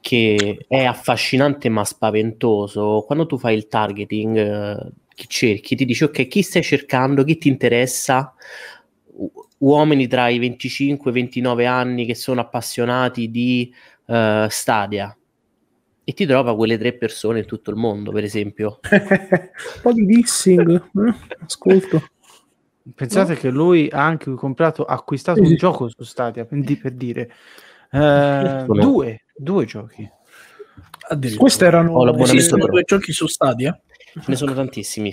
[0.00, 6.04] che è affascinante ma spaventoso, quando tu fai il targeting, eh, chi cerchi, ti dici
[6.04, 8.34] ok, chi stai cercando, chi ti interessa?
[9.14, 13.72] U- uomini tra i 25 e i 29 anni che sono appassionati di
[14.06, 15.16] eh, Stadia
[16.04, 18.80] e ti trova quelle tre persone in tutto il mondo, per esempio.
[18.90, 20.70] un po' di dissing.
[20.72, 21.14] eh?
[21.44, 22.02] Ascolto.
[22.94, 26.76] Pensate che lui ha anche comprato, ha acquistato Sì, un gioco su Stadia, per, di-
[26.76, 27.30] per dire.
[27.94, 30.10] Eh, due, due giochi.
[31.36, 32.72] Queste erano, l'abbonamento Esistono però.
[32.72, 33.78] due giochi su Stadia?
[34.14, 35.12] Ce ne sono tantissimi.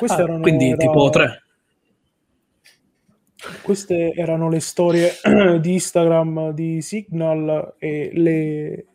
[0.00, 1.42] queste Ah, erano- quindi era- tipo tre.
[3.62, 5.12] Queste erano le storie
[5.60, 8.86] di Instagram di Signal e le,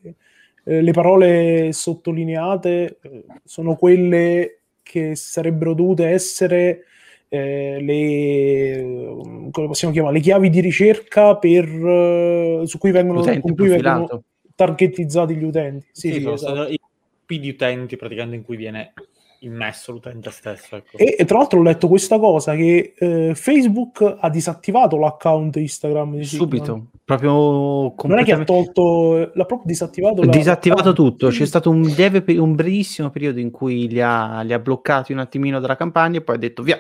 [0.66, 6.88] eh, le parole sottolineate eh, sono quelle che sarebbero dovute essere
[7.34, 13.56] eh, le, come possiamo chiamare, le chiavi di ricerca per, eh, su cui vengono, con
[13.56, 15.88] cui vengono targetizzati gli utenti.
[15.92, 16.70] Sì, Sì, sì, sono esatto.
[16.70, 18.94] i gruppi di utenti praticamente in cui viene
[19.40, 20.76] immesso l'utente stesso.
[20.76, 20.96] Ecco.
[20.96, 26.16] E, e tra l'altro ho letto questa cosa che eh, Facebook ha disattivato l'account Instagram
[26.18, 26.46] di Signal.
[26.46, 30.24] Subito, proprio Non è che ha completamente tolto, l'ha proprio disattivato.
[30.24, 31.30] la- disattivato tutto.
[31.30, 35.20] C'è stato un, lieve, un brevissimo periodo in cui li ha, li ha bloccati un
[35.20, 36.78] attimino dalla campagna e poi ha detto via,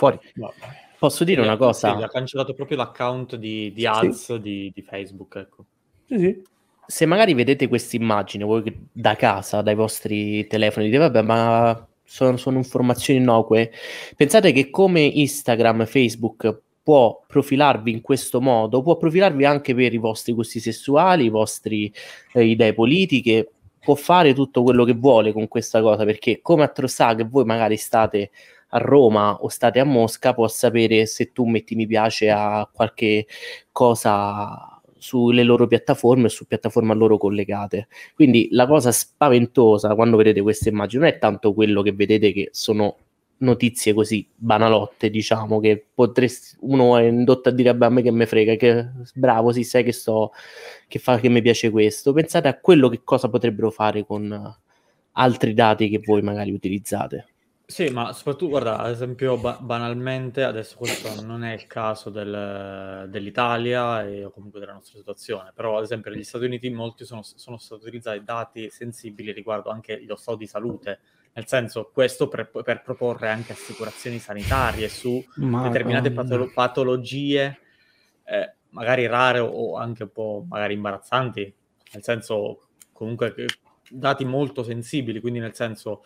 [0.00, 0.18] fuori.
[0.34, 0.54] Vabbè.
[0.98, 1.96] Posso dire una Sì, cosa?
[1.96, 5.36] ha cancellato proprio l'account di, di ads di, di Facebook.
[5.36, 5.64] Ecco.
[6.06, 6.42] Sì, sì.
[6.86, 12.36] se magari vedete questa immagine voi da casa, dai vostri telefoni, dite vabbè, ma sono,
[12.36, 13.70] sono informazioni innocue.
[14.16, 19.98] Pensate che come Instagram, Facebook può profilarvi in questo modo, può profilarvi anche per i
[19.98, 21.92] vostri gusti sessuali, i vostri
[22.32, 27.14] eh, idee politiche, può fare tutto quello che vuole con questa cosa, perché come attrostà
[27.14, 28.30] che voi magari state
[28.70, 33.26] a Roma o state a Mosca, può sapere se tu metti mi piace a qualche
[33.72, 37.88] cosa sulle loro piattaforme o su piattaforme a loro collegate.
[38.14, 42.48] Quindi la cosa spaventosa quando vedete queste immagini non è tanto quello che vedete che
[42.52, 42.96] sono
[43.40, 48.26] notizie così banalotte, diciamo, che potresti, uno è indotto a dire, a me che me
[48.26, 50.32] frega, che bravo, sì, sai che sto,
[50.88, 52.12] che fa, che mi piace questo.
[52.12, 54.56] Pensate a quello che cosa potrebbero fare con
[55.12, 57.26] altri dati che voi magari utilizzate.
[57.70, 63.06] Sì, ma soprattutto, guarda, ad esempio, ba- banalmente, adesso questo non è il caso del-
[63.08, 67.22] dell'Italia e, o comunque della nostra situazione, però ad esempio negli Stati Uniti molti sono,
[67.22, 70.98] sono stati utilizzati dati sensibili riguardo anche lo stato di salute,
[71.34, 76.22] nel senso questo per, per proporre anche assicurazioni sanitarie su determinate Madonna.
[76.28, 77.60] patolo- patologie,
[78.24, 81.54] eh, magari rare o anche un po' magari imbarazzanti,
[81.92, 83.32] nel senso comunque
[83.88, 86.02] dati molto sensibili, quindi nel senso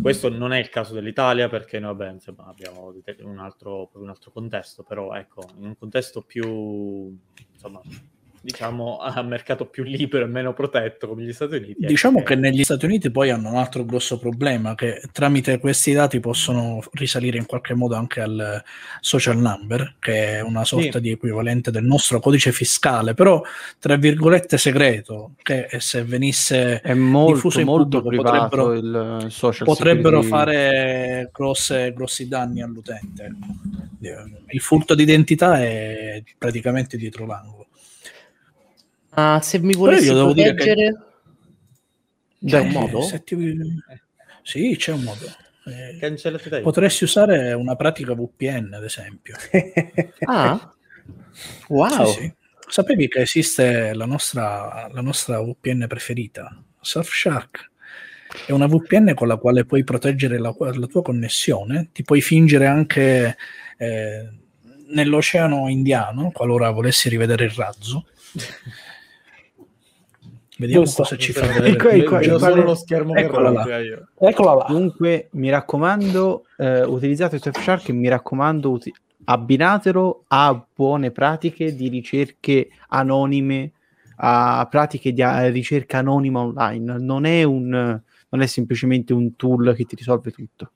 [0.00, 4.30] questo non è il caso dell'Italia perché noi vabbè, insomma, abbiamo un altro, un altro
[4.30, 7.16] contesto, però ecco, in un contesto più,
[7.52, 7.80] insomma,
[8.44, 11.70] diciamo, a mercato più libero e meno protetto come gli Stati Uniti.
[11.72, 15.92] ecco Diciamo che negli Stati Uniti poi hanno un altro grosso problema che tramite questi
[15.94, 18.62] dati possono risalire in qualche modo anche al
[19.00, 21.00] social number, che è una sorta Sì.
[21.00, 23.42] di equivalente del nostro codice fiscale, però
[23.78, 29.30] tra virgolette segreto, che se venisse È molto, diffuso in molto pubblico privato potrebbero- il
[29.30, 30.28] social potrebbero security.
[30.28, 33.32] fare grosse- grossi danni all'utente.
[34.48, 37.68] Il furto d'identità è praticamente dietro l'angolo.
[39.16, 40.92] Ma se mi io volessi che- proteggere,
[42.44, 42.98] c'è un modo?
[43.24, 43.82] ti-
[44.42, 45.24] Sì, c'è un modo.
[45.66, 45.96] Eh,
[46.60, 49.36] potresti usare una pratica VPN, ad esempio.
[50.26, 50.74] Ah,
[51.68, 52.06] wow.
[52.06, 52.32] Sì, sì.
[52.66, 57.70] Sapevi che esiste la nostra, la nostra VPN preferita, Surfshark?
[58.46, 62.66] È una VPN con la quale puoi proteggere la, la tua connessione, ti puoi fingere
[62.66, 63.36] anche
[63.78, 64.28] eh,
[64.88, 68.06] nell'oceano indiano, qualora volessi rivedere il razzo.
[70.56, 71.02] Vediamo Giusto.
[71.02, 71.70] cosa ci fa Ecco, vedere.
[71.72, 73.66] ecco, ecco, ecco, solo lo schermo che Eccola là.
[74.18, 74.64] Eccola là.
[74.64, 81.88] Comunque, mi raccomando, eh, utilizzate Surfshark e mi raccomando, uti- abbinatelo a buone pratiche di
[81.88, 83.72] ricerche anonime,
[84.16, 86.98] a pratiche di a- ricerca anonima online.
[86.98, 90.70] Non è, un, non è semplicemente un tool che ti risolve tutto.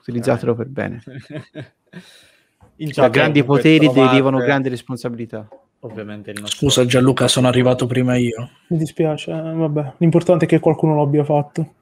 [0.00, 1.02] Utilizzatelo per bene.
[2.76, 5.48] In Da grandi poteri trovate, derivano grandi responsabilità.
[5.80, 8.50] Ovviamente il nostro Scusa Gianluca, sono arrivato prima io.
[8.68, 9.94] Mi dispiace, eh, vabbè.
[9.98, 11.74] L'importante è che qualcuno l'abbia fatto.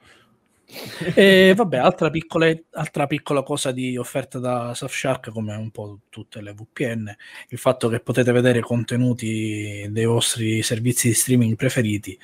[1.15, 6.41] E vabbè, altra, piccole- altra piccola cosa di offerta da Surfshark, come un po' tutte
[6.41, 7.15] le VPN,
[7.49, 12.19] il fatto che potete vedere contenuti dei vostri servizi di streaming preferiti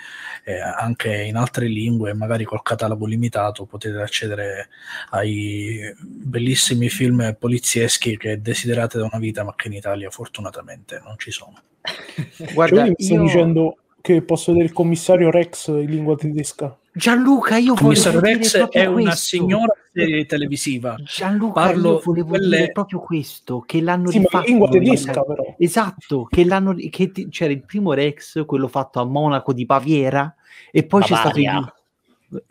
[0.44, 4.68] eh, anche in altre lingue, magari col catalogo limitato, potete accedere
[5.10, 11.14] ai bellissimi film polizieschi che desiderate da una vita, ma che in Italia fortunatamente non
[11.18, 11.60] ci sono.
[12.52, 16.76] Guarda, Cioè, io- dicendo che posso vedere il commissario Rex in lingua tedesca?
[16.92, 19.16] Gianluca, io volevo Rex è una questo.
[19.36, 20.96] signora serie televisiva.
[21.04, 25.22] Gianluca, Parlo io volevo quelle- dire proprio questo, che l'hanno Sì, rifatto lingua in tedesca
[25.22, 25.54] però.
[25.58, 30.34] Esatto, che l'hanno che c'era il primo Rex, quello fatto a Monaco di Baviera,
[30.72, 31.74] e poi c'è stato Bavaria.
[32.28, 32.42] il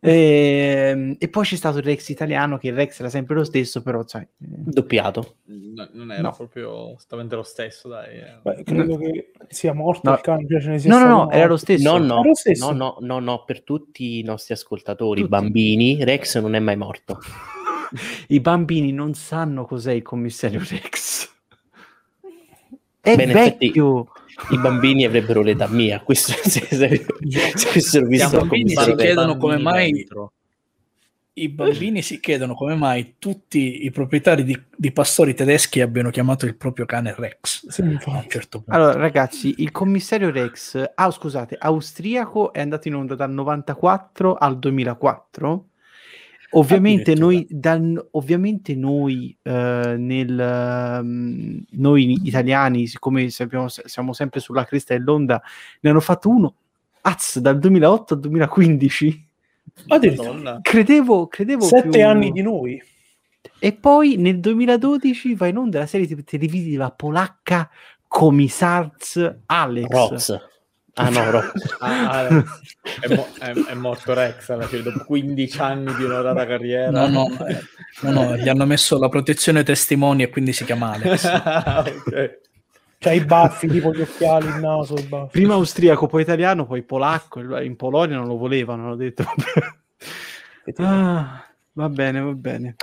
[0.00, 3.82] Ehm, e poi c'è stato il Rex italiano, che il Rex era sempre lo stesso,
[3.82, 5.36] però sai, eh, Doppiato.
[5.46, 6.32] No, non era No.
[6.36, 8.18] proprio esattamente lo stesso, dai.
[8.18, 8.38] eh.
[8.42, 10.16] Beh, credo che sia morto No.
[10.16, 10.46] il cane.
[10.48, 11.96] cioè ce ne sia No, no, no, era lo stesso.
[11.98, 12.70] No, no, stesso.
[12.72, 15.30] no, no, no, no, per tutti i nostri ascoltatori, Tutti.
[15.32, 17.18] bambini, Rex non è mai morto.
[18.28, 21.30] I bambini non sanno cos'è il commissario Rex.
[23.00, 24.08] È Beh, in effetti- vecchio.
[24.50, 27.06] I bambini avrebbero l'età mia, questo se, se,
[27.50, 30.32] se avessero visto il bambini, si chiedono come mai- dentro.
[31.38, 36.46] I bambini si chiedono come mai tutti i proprietari di, di pastori tedeschi abbiano chiamato
[36.46, 37.66] il proprio cane Rex.
[37.68, 38.24] Sì, A infatti.
[38.24, 38.72] un certo punto.
[38.72, 44.58] Allora, ragazzi, il commissario Rex, ah, scusate, austriaco è andato in onda dal 94 al
[44.58, 45.64] 2004.
[46.50, 54.64] Ovviamente noi, dal- ovviamente noi, eh, nel, ehm, noi italiani, siccome sappiamo- siamo sempre sulla
[54.64, 55.42] cresta dell'onda,
[55.80, 56.54] ne hanno fatto uno,
[57.02, 59.24] az, dal 2008 al 2015.
[59.88, 60.28] Addirittura.
[60.32, 60.58] Madonna.
[60.62, 62.82] Credevo, credevo Sette più- anni di noi.
[63.58, 67.68] E poi nel 2012 va in onda la serie te- televisiva polacca
[68.08, 69.88] Commissars Alex.
[69.88, 70.36] Roz.
[70.98, 71.52] Ah no, Roz.
[71.80, 72.26] Ah, ah,
[73.00, 76.90] è, mo- è- è morto Rex alla fine, dopo 15 anni di onorata carriera.
[77.06, 77.60] No, no, eh,
[78.00, 81.24] no, no, gli hanno messo la protezione testimoni e quindi si chiama Alex.
[82.06, 82.38] Ok.
[82.98, 85.32] C'ha i baffi, tipo gli occhiali, il naso, i baffi.
[85.32, 87.40] Prima austriaco, poi italiano, poi polacco.
[87.60, 89.22] In Polonia non lo volevano, hanno detto.
[90.78, 92.74] Ah, va bene, va bene.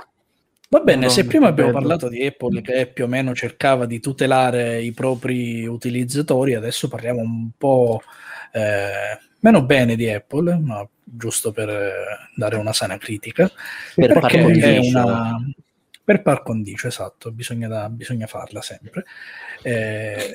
[0.74, 4.82] Va bene, se prima abbiamo parlato di Apple che più o meno cercava di tutelare
[4.82, 8.02] i propri utilizzatori, adesso parliamo un po'
[8.50, 11.92] eh, meno bene di Apple, ma giusto per eh,
[12.34, 13.48] dare una sana critica.
[13.94, 14.88] Per par condicio.
[14.88, 15.38] una
[16.02, 19.04] per par condicio, esatto, bisogna, da- bisogna farla sempre.
[19.66, 20.34] Eh,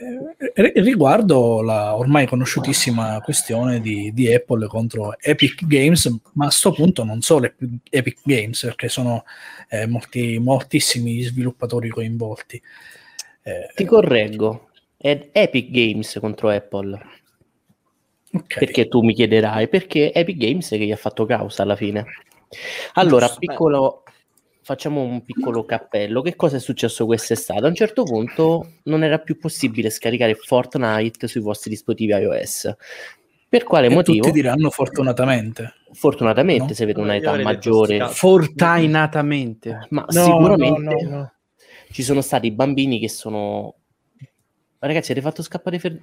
[0.56, 6.72] ri- riguardo la ormai conosciutissima questione di, di Apple contro Epic Games, ma a sto
[6.72, 9.24] punto non solo Epic- Epic Games, perché sono
[9.70, 12.60] eh, molti, moltissimi gli sviluppatori coinvolti.
[13.44, 14.70] Eh, Ti correggo.
[14.98, 17.00] È Epic Games contro Apple.
[18.34, 18.58] ok.
[18.58, 19.68] Perché tu mi chiederai?
[19.68, 22.04] Perché Epic Games che gli ha fatto causa alla fine.
[22.94, 23.40] Allora, Giusto.
[23.40, 24.04] piccolo,
[24.70, 26.22] facciamo un piccolo cappello.
[26.22, 27.66] Che cosa è successo quest'estate?
[27.66, 32.76] A un certo punto non era più possibile scaricare Fortnite sui vostri dispositivi iOS.
[33.50, 34.20] Per quale E motivo?
[34.20, 35.74] tutti diranno fortunatamente.
[35.92, 36.74] Fortunatamente, No?
[36.74, 38.08] se avete Io un'età maggiore.
[38.10, 39.88] Fortunatamente.
[39.90, 41.34] ma No, sicuramente no, no, no.
[41.92, 43.74] ci sono stati bambini che sono.
[44.78, 46.00] Ragazzi, avete fatto scappare Fer-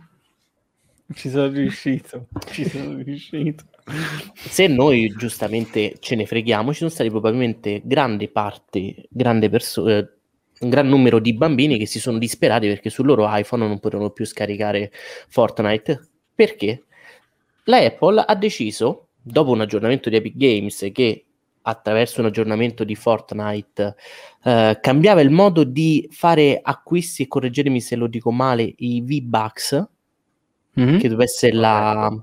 [1.15, 2.27] Ci sono riuscito.
[2.51, 3.63] Ci sono riuscito.
[4.35, 10.09] Se noi giustamente ce ne freghiamo, ci sono stati probabilmente grandi parti, grande perso- eh,
[10.61, 14.11] un gran numero di bambini che si sono disperati perché sul loro iPhone non potevano
[14.11, 14.91] più scaricare
[15.29, 16.09] Fortnite.
[16.35, 16.85] Perché?
[17.65, 21.25] La Apple ha deciso, dopo un aggiornamento di Epic Games che
[21.63, 23.97] attraverso un aggiornamento di Fortnite
[24.45, 29.89] eh, cambiava il modo di fare acquisti e correggetemi se lo dico male, i V-Bucks,
[30.75, 30.99] Mhm.
[30.99, 32.15] che doveva essere la,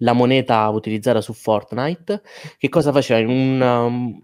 [0.00, 2.22] la moneta utilizzata su Fortnite.
[2.58, 3.20] Che cosa faceva?
[3.30, 4.20] Un, um,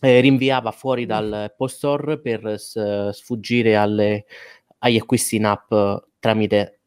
[0.00, 4.26] eh, rinviava fuori dal Apple Store per s- sfuggire alle-
[4.78, 5.72] agli acquisti in app
[6.18, 6.80] tramite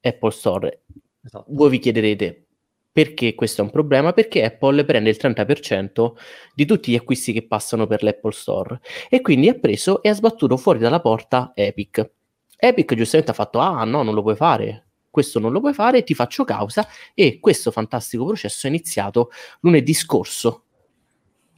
[0.00, 0.82] Apple Store.
[1.24, 1.46] Esatto.
[1.48, 2.44] Voi vi chiederete
[2.92, 4.12] perché questo è un problema?
[4.12, 6.16] Perché Apple prende il 30%
[6.54, 10.14] di tutti gli acquisti che passano per l'Apple Store e quindi ha preso e ha
[10.14, 12.10] sbattuto fuori dalla porta Epic.
[12.56, 14.88] Epic giustamente ha fatto: Ah, no, non lo puoi fare.
[15.10, 16.86] Questo non lo puoi fare, ti faccio causa.
[17.14, 20.64] E questo fantastico processo è iniziato lunedì scorso.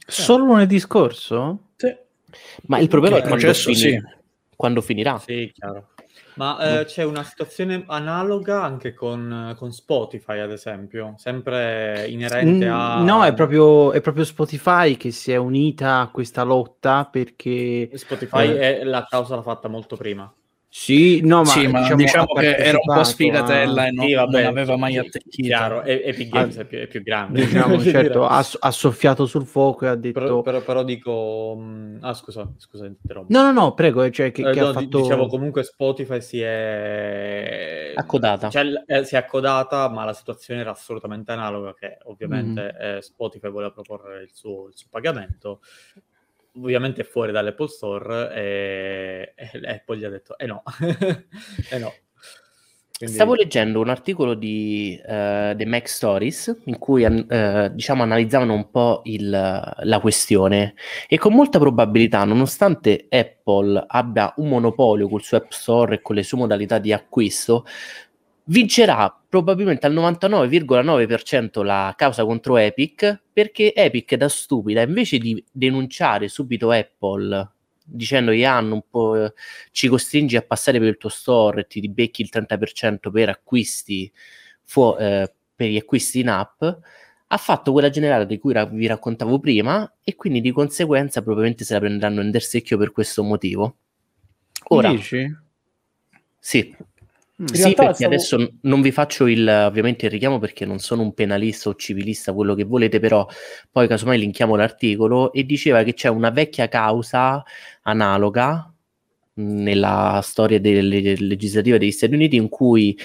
[0.05, 1.69] Solo lunedì scorso?
[1.75, 1.95] Sì.
[2.67, 4.01] Ma il problema Il è quando, processo, fini- sì.
[4.55, 5.19] quando finirà.
[5.19, 5.89] Sì, chiaro.
[6.35, 12.99] Ma eh, c'è una situazione analoga anche con, con Spotify, ad esempio, sempre inerente a...
[12.99, 17.91] Mm, No, è proprio, è proprio Spotify che si è unita a questa lotta perché...
[17.93, 18.79] Spotify Eh.
[18.79, 20.31] è la causa l'ha fatta molto prima.
[20.75, 24.07] Sì, no, ma sì, ma diciamo, diciamo, che era un po' sfigatella a- e non,
[24.07, 25.43] Sì, vabbè, non aveva mai attecchito.
[25.47, 27.45] Chiaro, e- Epic Games Ah, è, più, è più grande.
[27.45, 30.19] Diciamo, certo, ha, ha soffiato sul fuoco e ha detto...
[30.19, 31.55] Però, però- però dico...
[31.55, 33.31] mh, Ah, scusa, scusa, ti interrompo.
[33.31, 34.97] No, no, no, prego, cioè che, Eh, che no, ha fatto...
[34.99, 37.93] Dicevo, comunque Spotify si è...
[37.95, 38.49] Accodata.
[38.49, 42.81] Cioè, eh, si è accodata, ma la situazione era assolutamente analoga, che ovviamente Mm.
[42.97, 45.61] eh, Spotify voleva proporre il suo, il suo pagamento,
[46.59, 50.63] ovviamente fuori dall'Apple Store e, e Apple gli ha detto eh no,
[51.69, 51.93] eh no.
[52.95, 58.53] Quindi- Stavo leggendo un articolo di eh, The Mac Stories in cui eh, diciamo analizzavano
[58.53, 60.75] un po' il- la questione
[61.07, 66.15] e con molta probabilità, nonostante Apple abbia un monopolio col suo App Store e con
[66.15, 67.65] le sue modalità di acquisto,
[68.45, 76.27] vincerà probabilmente al 99,9% la causa contro Epic perché Epic da stupida invece di denunciare
[76.27, 77.51] subito Apple
[77.83, 79.33] dicendogli hanno un po'
[79.71, 84.11] ci costringi a passare per il tuo store e ti becchi il 30% per acquisti
[84.61, 88.85] fu- eh, per gli acquisti in app ha fatto quella generale di cui ra- vi
[88.85, 93.23] raccontavo prima e quindi di conseguenza probabilmente se la prenderanno in del secchio per questo
[93.23, 93.77] motivo
[94.65, 95.35] ora Dici?
[96.37, 96.91] sì
[97.41, 97.45] Mm.
[97.47, 101.01] sì, realtà perché stavo- adesso non vi faccio il, ovviamente il richiamo perché non sono
[101.01, 103.25] un penalista o civilista, quello che volete, però
[103.71, 107.43] poi casomai linkiamo l'articolo e diceva che c'è una vecchia causa
[107.83, 108.71] analoga
[109.33, 112.95] mh, nella storia delle- legislativa degli Stati Uniti in cui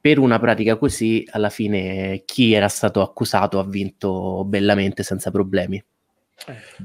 [0.00, 5.82] per una pratica così alla fine chi era stato accusato ha vinto bellamente senza problemi.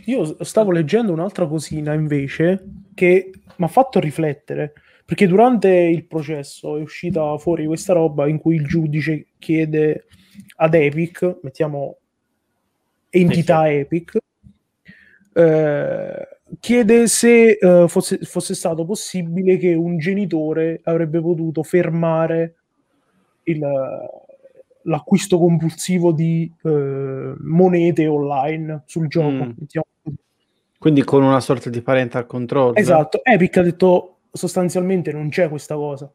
[0.05, 2.63] Io stavo leggendo un'altra cosina invece
[2.95, 4.73] che mi ha fatto riflettere
[5.05, 10.05] perché durante il processo è uscita fuori questa roba in cui il giudice chiede
[10.57, 11.97] ad Epic, mettiamo
[13.09, 14.17] entità Epic,
[15.33, 16.27] eh,
[16.59, 22.55] chiede se eh, fosse, fosse stato possibile che un genitore avrebbe potuto fermare
[23.43, 23.59] il,
[24.83, 29.29] l'acquisto compulsivo di eh, monete online sul gioco.
[29.29, 29.51] Mm.
[30.77, 32.73] Quindi con una sorta di parental control.
[32.75, 36.12] Esatto, Epic ha detto sostanzialmente non c'è questa cosa.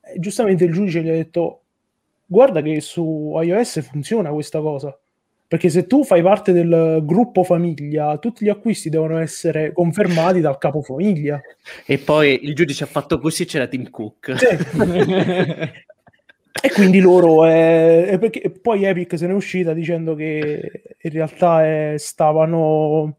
[0.00, 1.62] E giustamente il giudice gli ha detto
[2.24, 4.96] guarda che su iOS funziona questa cosa.
[5.48, 10.58] Perché se tu fai parte del gruppo famiglia, tutti gli acquisti devono essere confermati dal
[10.58, 11.40] capo famiglia.
[11.84, 14.34] E poi il giudice ha fatto così e c'era Tim Cook.
[16.62, 21.94] e quindi loro eh, perché, poi Epic se n'è uscita dicendo che in realtà eh,
[21.98, 23.18] stavano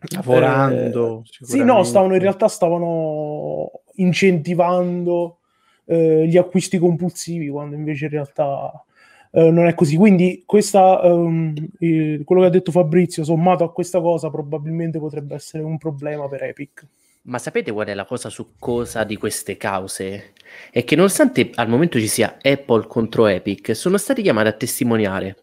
[0.00, 1.24] Lavorando.
[1.24, 5.38] eh, sì no stavano in realtà stavano incentivando
[5.86, 8.84] eh, gli acquisti compulsivi quando invece in realtà
[9.32, 13.72] eh, non è così quindi questa ehm, eh, quello che ha detto Fabrizio sommato a
[13.72, 16.86] questa cosa probabilmente potrebbe essere un problema per Epic
[17.22, 20.32] Ma sapete qual è la cosa succosa di queste cause?
[20.70, 25.36] È che nonostante al momento ci sia Apple contro Epic, sono stati chiamati a testimoniare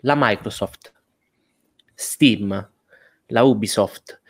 [0.00, 0.92] la Microsoft,
[1.94, 2.70] Steam,
[3.28, 4.20] la Ubisoft,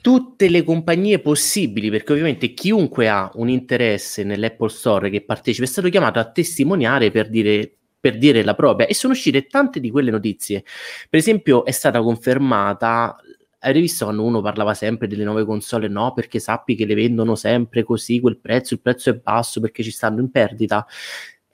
[0.00, 5.68] tutte le compagnie possibili, perché ovviamente chiunque ha un interesse nell'Apple Store che partecipa è
[5.68, 9.90] stato chiamato a testimoniare per dire, per dire la propria e sono uscite tante di
[9.90, 10.62] quelle notizie.
[11.08, 13.16] Per esempio è stata confermata
[13.64, 15.88] avete visto quando uno parlava sempre delle nuove console?
[15.88, 19.82] No, perché sappi che le vendono sempre così, quel prezzo, il prezzo è basso perché
[19.82, 20.86] ci stanno in perdita.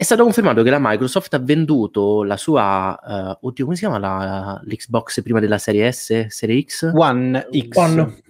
[0.01, 2.99] È stato confermato che la Microsoft ha venduto la sua,
[3.39, 6.91] uh, oddio, come si chiama la, l'Xbox prima della serie S, serie X?
[6.95, 7.77] One X.
[7.77, 8.23] One.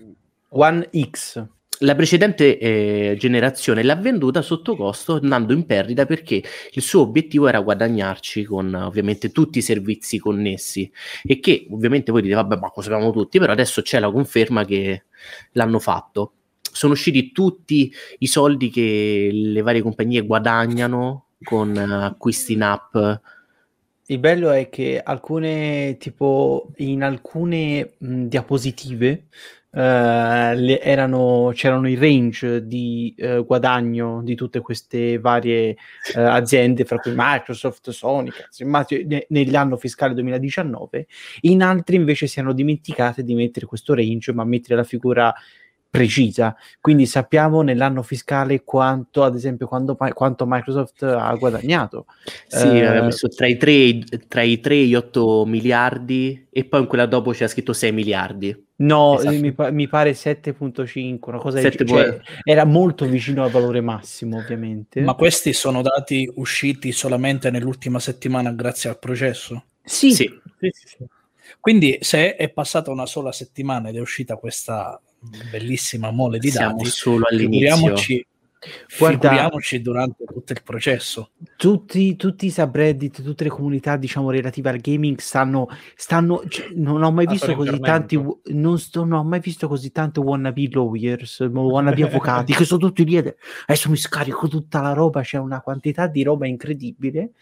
[0.49, 1.47] One X.
[1.79, 6.43] La precedente eh, generazione l'ha venduta sotto costo andando in perdita perché
[6.73, 10.91] il suo obiettivo era guadagnarci con ovviamente tutti i servizi connessi
[11.23, 14.65] e che ovviamente voi dite vabbè ma lo sappiamo tutti però adesso c'è la conferma
[14.65, 15.05] che
[15.53, 22.53] l'hanno fatto sono usciti tutti i soldi che le varie compagnie guadagnano con uh, acquisti
[22.53, 22.97] in app
[24.11, 29.27] il bello è che alcune, tipo, in alcune mh, diapositive
[29.73, 35.77] eh, le- erano, c'erano i range di eh, guadagno di tutte queste varie
[36.17, 38.65] eh, aziende, fra cui Microsoft, Sony, cazzo,
[39.07, 41.07] ne- nell'anno fiscale 2019.
[41.43, 45.33] In altri invece si erano dimenticate di mettere questo range, ma mettere la figura
[45.91, 46.57] precisa.
[46.81, 52.07] Quindi sappiamo nell'anno fiscale quanto, ad esempio, quando- quanto Microsoft ha guadagnato.
[52.47, 56.65] Sì, Eh, aveva messo tra i 3, tra i 3 e gli 8 miliardi e
[56.65, 58.69] poi in quella dopo c'era scritto 6 miliardi.
[58.77, 59.37] No, Esatto.
[59.37, 62.23] mi, pa- mi pare 7.5, una cosa del 7 genere.
[62.25, 65.01] Cioè, era molto vicino al valore massimo, ovviamente.
[65.03, 69.65] Ma questi sono dati usciti solamente nell'ultima settimana grazie al processo.
[69.83, 70.31] sì, Sì.
[70.61, 71.05] Sì, sì, sì.
[71.59, 74.99] Quindi se è passata una sola settimana ed è uscita questa
[75.51, 77.69] bellissima mole di Siamo dati, solo all'inizio.
[77.77, 78.27] figuriamoci,
[78.99, 81.31] Guarda- figuriamoci durante tutto il processo.
[81.57, 87.03] tutti, tutti i subreddit, tutte le comunità, diciamo, relative al gaming stanno, stanno cioè, non
[87.03, 90.69] ho mai Ah, visto così tanti, non, sto, non ho mai visto così tante wannabe
[90.71, 95.61] lawyers, wannabe avvocati, che sono tutti lì, adesso mi scarico tutta la roba, c'è una
[95.63, 97.33] quantità di roba incredibile,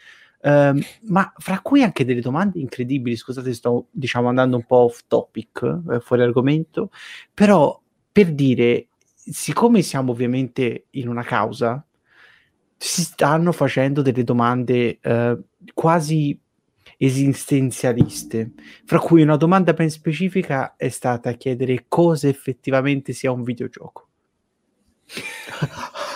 [0.42, 5.02] Ehm, ma fra cui anche delle domande incredibili, scusate, sto diciamo andando un po' off
[5.06, 6.90] topic, eh, fuori argomento,
[7.32, 7.80] però
[8.10, 11.84] per dire, siccome siamo ovviamente in una causa,
[12.76, 15.38] si stanno facendo delle domande eh,
[15.74, 16.38] quasi
[16.96, 18.52] esistenzialiste,
[18.84, 24.08] fra cui una domanda ben specifica è stata chiedere cosa effettivamente sia un videogioco.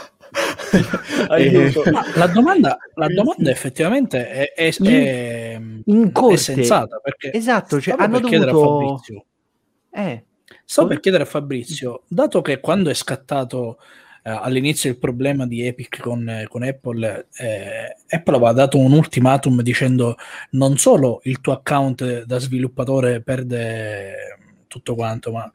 [1.29, 1.83] Aiuto.
[1.91, 7.95] Ma la domanda, la domanda effettivamente è, è, è- In è sensata perché Esatto, cioè
[7.95, 8.79] stavo hanno per chiedere a dovuto...
[8.79, 9.25] Fabrizio.
[9.91, 10.25] Eh,
[10.65, 13.79] Stavo per chiedere a Fabrizio, dato che quando è scattato
[14.25, 18.93] eh, all'inizio il problema di Epic con, eh, con Apple, eh, Apple aveva dato un
[18.93, 20.17] ultimatum dicendo
[20.51, 25.51] non solo il tuo account da sviluppatore perde tutto quanto, ma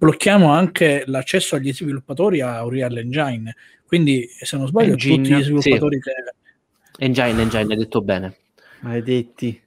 [0.00, 3.54] blocchiamo anche l'accesso agli sviluppatori a Unreal Engine.
[3.86, 6.12] Quindi, se non sbaglio, Engine, tutti gli sviluppatori che
[6.96, 8.36] Engine, Engine, hai detto bene.
[8.80, 9.60] maledetti,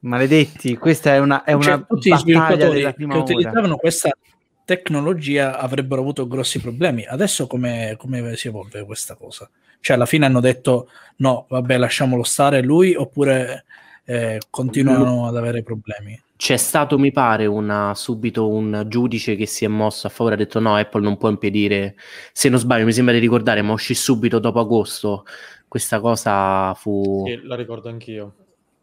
[0.00, 3.18] maledetti, questa è una, è una cioè, tutti i battaglia sviluppatori della che ora.
[3.18, 4.16] utilizzavano questa
[4.64, 7.04] tecnologia avrebbero avuto grossi problemi.
[7.04, 9.50] Adesso come, come si evolve questa cosa?
[9.80, 13.64] Cioè, alla fine hanno detto no, vabbè, lasciamolo stare lui, oppure
[14.06, 16.18] eh, continuano ad avere problemi.
[16.36, 20.38] C'è stato, mi pare, una, subito un giudice che si è mosso a favore, ha
[20.38, 21.94] detto no, Apple non può impedire,
[22.32, 25.24] se non sbaglio, mi sembra di ricordare, ma uscì subito dopo agosto.
[25.68, 28.34] Questa cosa fu Sì, la ricordo anch'io.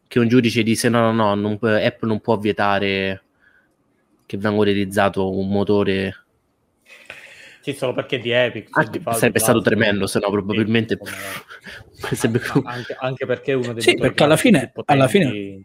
[0.07, 3.23] che un giudice disse no, no, no, non Apple non può vietare
[4.25, 6.15] che venga utilizzato un motore.
[7.61, 8.71] Sì, solo perché di Epic.
[8.73, 10.97] cioè, Ah, di fatto, sarebbe stato tremendo, se no probabilmente...
[12.13, 12.27] Sì,
[12.63, 15.63] anche, anche perché uno dei Sì, perché alla fine- più alla potenti.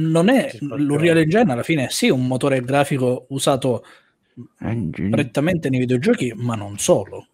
[0.00, 3.84] Non è l'Unreal Engine, alla fine sì, un motore grafico usato
[4.60, 5.10] Engine.
[5.10, 7.26] prettamente nei videogiochi, ma non solo.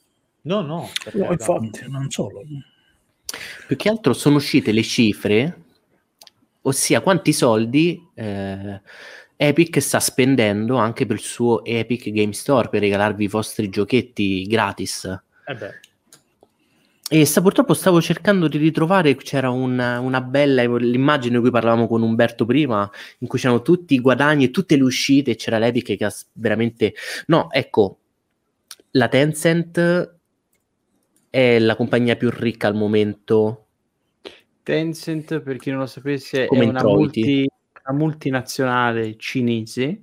[0.42, 1.88] No, no, No, infatti.
[1.88, 2.42] Non solo.
[3.66, 5.62] Più che altro sono uscite le cifre,
[6.62, 8.80] ossia quanti soldi eh,
[9.36, 14.44] Epic sta spendendo anche per il suo Epic Game Store per regalarvi i vostri giochetti
[14.44, 15.04] gratis.
[15.46, 15.80] Eh beh,
[17.08, 21.86] E sta, purtroppo stavo cercando di ritrovare, c'era una, una bella l'immagine di cui parlavamo
[21.86, 25.96] con Umberto prima, in cui c'erano tutti i guadagni e tutte le uscite, c'era l'Epic
[25.96, 26.94] che ha veramente...
[27.26, 27.98] No, ecco,
[28.92, 30.16] la Tencent
[31.30, 33.66] è la compagnia più ricca al momento.
[34.64, 37.48] Tencent, per chi non lo sapesse, Come è una, multi-
[37.86, 40.00] una multinazionale cinese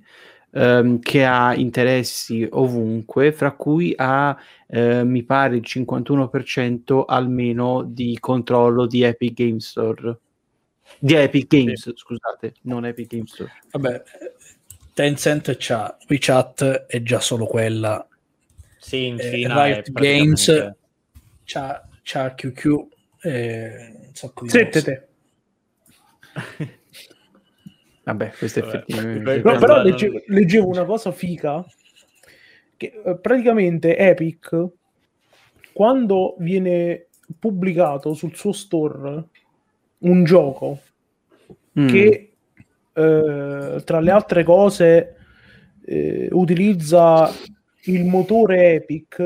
[0.54, 4.36] ehm, che ha interessi ovunque, fra cui ha,
[4.68, 10.18] eh, mi pare, il 51% almeno di controllo di Epic Game Store.
[10.98, 13.50] Di Epic Games, scusate, non Epic Game Store.
[13.70, 14.02] Vabbè,
[14.92, 18.06] Tencent c'ha WeChat e già solo quella.
[18.78, 20.74] sì, in Eh, Cina Riot è praticamente- Games
[21.44, 22.86] c'ha, c'ha QQ
[23.22, 24.50] e un sacco di.
[28.04, 28.76] Vabbè, questo Vabbè.
[28.76, 29.42] effettivamente...
[29.42, 31.64] No, però non- legge- leggevo una cosa figa
[32.76, 34.66] che eh, praticamente Epic
[35.72, 37.06] quando viene
[37.38, 39.24] pubblicato sul suo store
[39.98, 40.80] un gioco
[41.76, 41.88] Mm.
[41.88, 42.32] che
[42.92, 45.16] eh, tra le altre cose
[45.84, 47.28] eh, utilizza
[47.86, 49.18] il motore Epic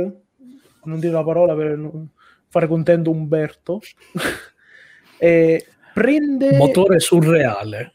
[0.85, 2.09] non dire la parola per non
[2.49, 3.81] fare contento Umberto
[5.19, 7.93] e prende Motore surreale.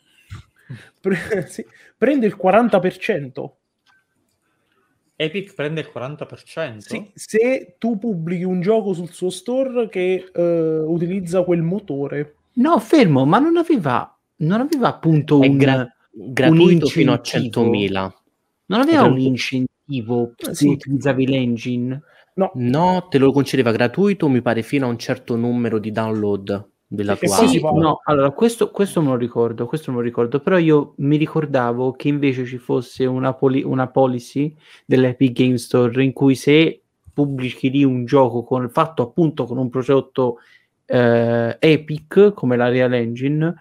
[1.04, 1.66] Pre- sì,
[1.98, 3.58] prende il 40%
[5.16, 6.78] Epic prende il 40%?
[6.80, 12.80] Sì, se tu pubblichi un gioco sul suo store che eh, utilizza quel motore No,
[12.80, 17.66] fermo, ma non aveva non aveva appunto È un, gra- gratuito fino a incentivo?
[17.70, 18.12] 100.000.
[18.68, 20.68] non aveva un incentivo se Sì.
[20.70, 22.02] utilizzavi l'engine?
[22.36, 26.70] No, No, te lo concedeva gratuito, mi pare, fino a un certo numero di download
[26.94, 30.58] della tua Sì, no, allora questo, questo me lo ricordo, questo me lo ricordo, però
[30.58, 36.14] io mi ricordavo che invece ci fosse una, poli- una policy dell'Epic Game Store in
[36.14, 36.82] cui se
[37.12, 40.38] pubblichi lì un gioco con, fatto appunto con un prodotto
[40.86, 43.54] eh, Epic come la Real Engine,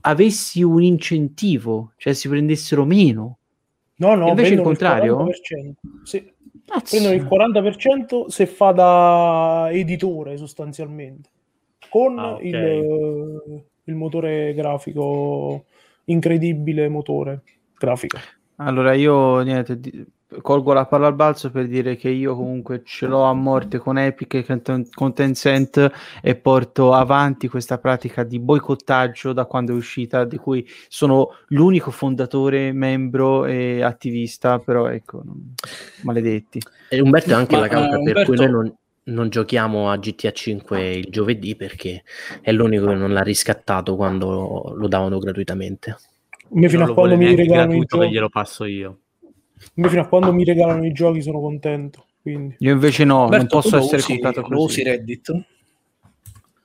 [0.00, 3.38] avessi un incentivo, cioè si prendessero meno.
[3.96, 5.24] no, no, Invece il contrario?
[5.24, 5.74] 40%.
[6.02, 6.32] Sì,
[6.90, 11.30] prendono il 40% se fa da editore sostanzialmente,
[11.94, 12.42] con Ah, ok.
[12.42, 15.64] il, il motore grafico,
[16.06, 17.42] incredibile motore
[17.78, 18.18] grafico.
[18.56, 20.04] Allora io niente, di-
[20.42, 23.96] colgo la palla al balzo per dire che io comunque ce l'ho a morte con
[23.96, 29.76] Epic e con- con Tencent e porto avanti questa pratica di boicottaggio da quando è
[29.76, 35.54] uscita, di cui sono l'unico fondatore, membro e attivista, però ecco, non-
[36.02, 36.58] maledetti.
[36.90, 38.74] E Umberto è anche Ma, la causa eh, per cui Umberto- noi non,
[39.04, 42.04] non giochiamo a GTA 5 il giovedì perché
[42.40, 45.96] è l'unico che non l'ha riscattato quando lo davano gratuitamente.
[46.50, 48.98] Me fino non a quando mi regalano i giochi, glielo passo io.
[49.74, 52.06] me fino a quando mi regalano i giochi sono contento.
[52.22, 52.56] Quindi.
[52.60, 54.82] Io invece no, non Umberto, posso essere usi- comprato lo usi così.
[54.82, 55.44] Reddit?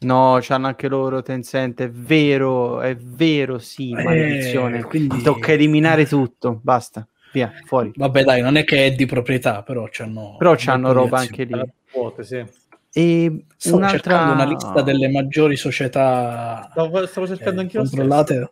[0.01, 4.83] No, c'hanno anche loro Tencent, è vero, è vero, sì, Eh, maledizione.
[4.83, 7.91] quindi- Tocca eliminare tutto, basta, via, fuori.
[7.93, 10.35] Vabbè, dai, non è che è di proprietà, però c'hanno.
[10.37, 11.61] Però c'hanno roba anche lì.
[11.93, 12.43] Vuote, sì.
[12.91, 17.83] E Stavo un'altra cercando una lista delle maggiori società Stavo, stavo cercando eh, anche io.
[17.83, 18.51] controllate,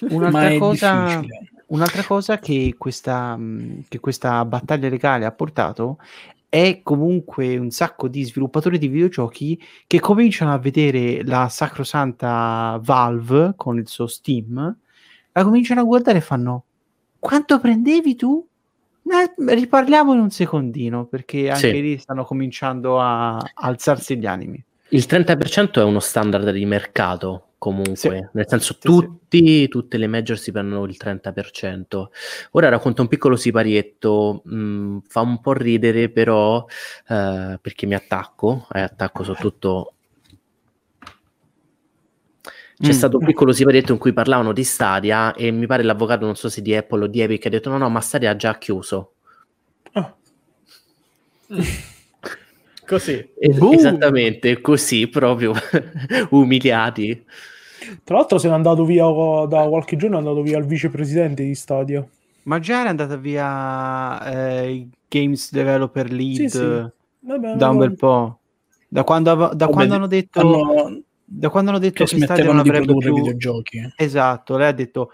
[0.00, 1.22] ma Un'altra è cosa,
[1.66, 5.98] un'altra cosa che questa, mh, che questa battaglia legale ha portato
[6.48, 13.52] è comunque un sacco di sviluppatori di videogiochi che cominciano a vedere la sacrosanta Valve
[13.56, 14.76] con il suo Steam,
[15.32, 16.64] la cominciano a guardare e fanno
[17.18, 18.46] quanto prendevi tu?
[19.08, 21.80] Eh, riparliamo in un secondino perché anche Sì.
[21.80, 24.62] lì stanno cominciando a alzarsi gli animi.
[24.88, 28.08] Il 30% è uno standard di mercato comunque, Sì.
[28.32, 32.10] nel senso Sì, tutti, tutte le major si prendono il 30%.
[32.52, 36.64] Ora racconto un piccolo siparietto, mh, fa un po' ridere però
[37.08, 39.92] eh, perché mi attacco, e attacco soprattutto...
[42.78, 42.90] C'è Mm.
[42.90, 46.50] stato un piccolo siparietto in cui parlavano di Stadia e mi pare l'avvocato, non so
[46.50, 49.12] se di Apple o di Epic, ha detto no no ma Stadia ha già chiuso.
[49.92, 50.14] Ah,
[52.86, 53.30] Così.
[53.38, 55.52] Es- esattamente così, proprio
[56.30, 57.24] umiliati.
[58.04, 61.54] Tra l'altro se n'è andato via da qualche giorno, è andato via il vicepresidente di
[61.54, 62.06] Stadia.
[62.44, 64.24] Ma già era andata via
[64.62, 66.84] eh, il Games Developer Lead Sì, sì.
[67.20, 68.38] Vabbè, da un bel po'.
[68.86, 72.44] Da quando, av- da quando hanno detto, Hanno- da quando hanno detto che che, Stadia
[72.44, 73.16] non di avrebbe produrre più...
[73.16, 73.92] videogiochi.
[73.96, 75.12] Esatto, lei ha detto,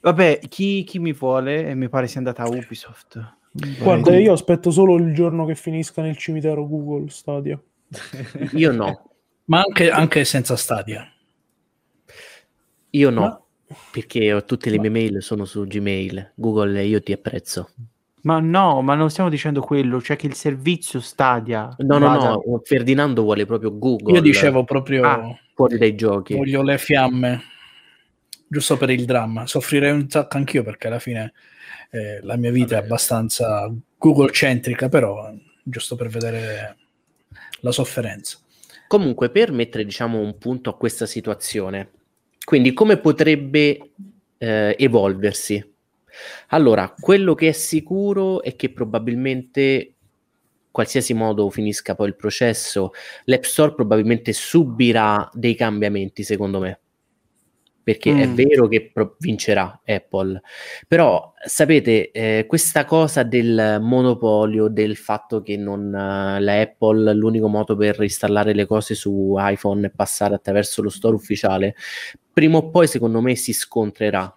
[0.00, 1.68] vabbè, chi, chi mi vuole?
[1.68, 3.36] E mi pare sia andata a Ubisoft.
[3.78, 7.60] Guarda, io aspetto solo il giorno che finisca nel cimitero Google Stadia.
[8.54, 9.10] Io no.
[9.44, 11.06] Ma anche, anche senza Stadia.
[12.90, 13.42] Io no, Ma-
[13.90, 16.32] perché ho- tutte le mie mail sono su Gmail.
[16.34, 17.70] Google, io ti apprezzo.
[18.22, 21.74] Ma no, ma non stiamo dicendo quello, cioè che il servizio Stadia...
[21.78, 24.14] No, no, vada- no, Ferdinando vuole proprio Google.
[24.14, 25.36] Io dicevo proprio Ah.
[25.54, 26.34] fuori dai giochi.
[26.36, 27.42] voglio le fiamme,
[28.46, 29.46] giusto per il dramma.
[29.46, 31.32] Soffrirei un sacco anch'io perché alla fine
[31.90, 35.32] eh, la mia vita è abbastanza Google-centrica, però
[35.64, 36.76] giusto per vedere
[37.60, 38.38] la sofferenza.
[38.86, 41.90] Comunque, per mettere diciamo un punto a questa situazione,
[42.44, 43.90] quindi come potrebbe
[44.38, 45.71] eh, evolversi?
[46.48, 49.94] Allora, quello che è sicuro è che probabilmente,
[50.70, 52.92] qualsiasi modo finisca poi il processo,
[53.24, 56.80] l'App Store probabilmente subirà dei cambiamenti, secondo me.
[57.84, 58.34] Perché è Mm.
[58.34, 60.40] vero che pro- vincerà Apple,
[60.86, 67.48] però sapete, eh, questa cosa del monopolio, del fatto che non, eh, la Apple, l'unico
[67.48, 71.74] modo per installare le cose su iPhone è passare attraverso lo store ufficiale,
[72.32, 74.32] prima o poi secondo me si scontrerà.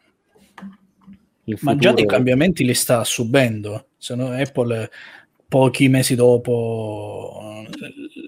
[1.45, 3.87] In Ma già dei futuro- cambiamenti li sta subendo.
[3.97, 4.89] Se no, Apple
[5.47, 7.65] pochi mesi dopo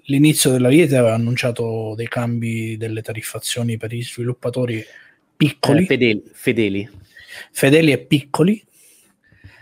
[0.05, 4.83] l'inizio della vita aveva annunciato dei cambi delle tariffazioni per gli sviluppatori
[5.35, 6.89] piccoli, eh, fedeli, fedeli.
[7.51, 8.63] fedeli e piccoli,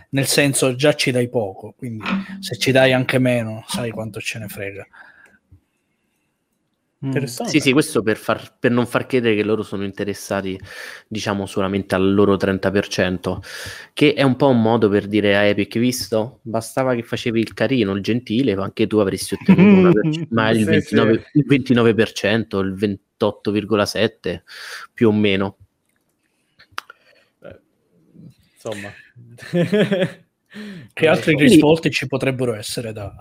[0.09, 2.05] nel senso già ci dai poco, quindi
[2.39, 4.87] se ci dai anche meno, sai quanto ce ne frega.
[7.05, 7.51] Interessante.
[7.51, 10.59] Sì, sì, questo per, far- per non far credere che loro sono interessati,
[11.07, 13.41] diciamo, solamente al loro 30%,
[13.93, 16.39] che è un po' un modo per dire a Epic, visto?
[16.41, 20.49] Bastava che facevi il carino, il gentile, ma anche tu avresti ottenuto una perc- ma
[20.49, 21.37] il, Sì, 29, sì.
[21.37, 24.41] il 29%, il 28,7%
[24.93, 25.57] più o meno.
[28.53, 28.91] insomma.
[30.93, 31.31] Che lo so.
[31.35, 33.13] risvolti ci potrebbero essere da...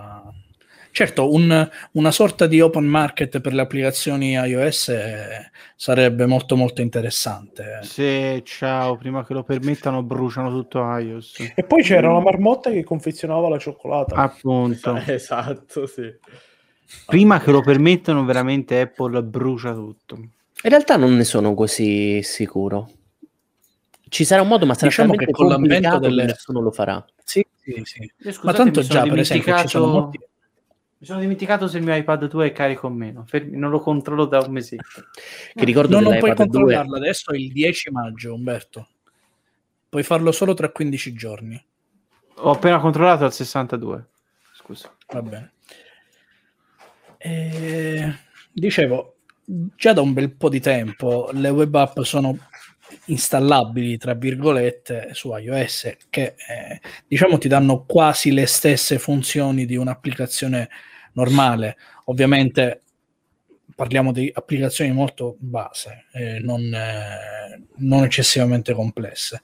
[0.96, 6.82] Certo, un- una sorta di open market per le applicazioni iOS eh, sarebbe molto molto
[6.82, 7.80] interessante.
[7.82, 11.52] Se ciao, prima che lo permettano, bruciano tutto iOS.
[11.56, 14.14] E poi c'era la marmotta che confezionava la cioccolata.
[14.14, 16.14] Appunto, Esatto, sì.
[17.06, 20.14] prima che lo permettano, veramente Apple brucia tutto.
[20.14, 22.88] In realtà non ne sono così sicuro.
[24.08, 27.04] Ci sarà un modo, ma sarà Diciamo che con l'avvento delle- nessuno lo farà.
[27.24, 27.98] Sì, sì, sì.
[28.04, 30.20] Eh, Ma scusate, tanto mi sono già, per esempio, ci sono molti...
[31.04, 33.26] Mi sono dimenticato se il mio iPad 2 è carico o meno.
[33.26, 35.04] Fermi, non lo controllo da un mesetto.
[35.52, 38.88] Che ricordo No, non puoi dell'iPad 2 controllarlo adesso è il 10 maggio, Umberto.
[39.90, 41.62] Puoi farlo solo tra 15 giorni.
[42.36, 44.06] Ho appena controllato al 62.
[44.54, 44.96] Scusa.
[45.08, 45.52] Va bene.
[47.18, 48.14] E,
[48.50, 52.38] dicevo, già da un bel po' di tempo le web app sono
[53.06, 59.76] installabili, tra virgolette, su iOS, che eh, diciamo ti danno quasi le stesse funzioni di
[59.76, 60.70] un'applicazione
[61.14, 61.76] normale.
[62.04, 62.82] Ovviamente
[63.74, 69.42] parliamo di applicazioni molto base, eh, non, eh, non eccessivamente complesse.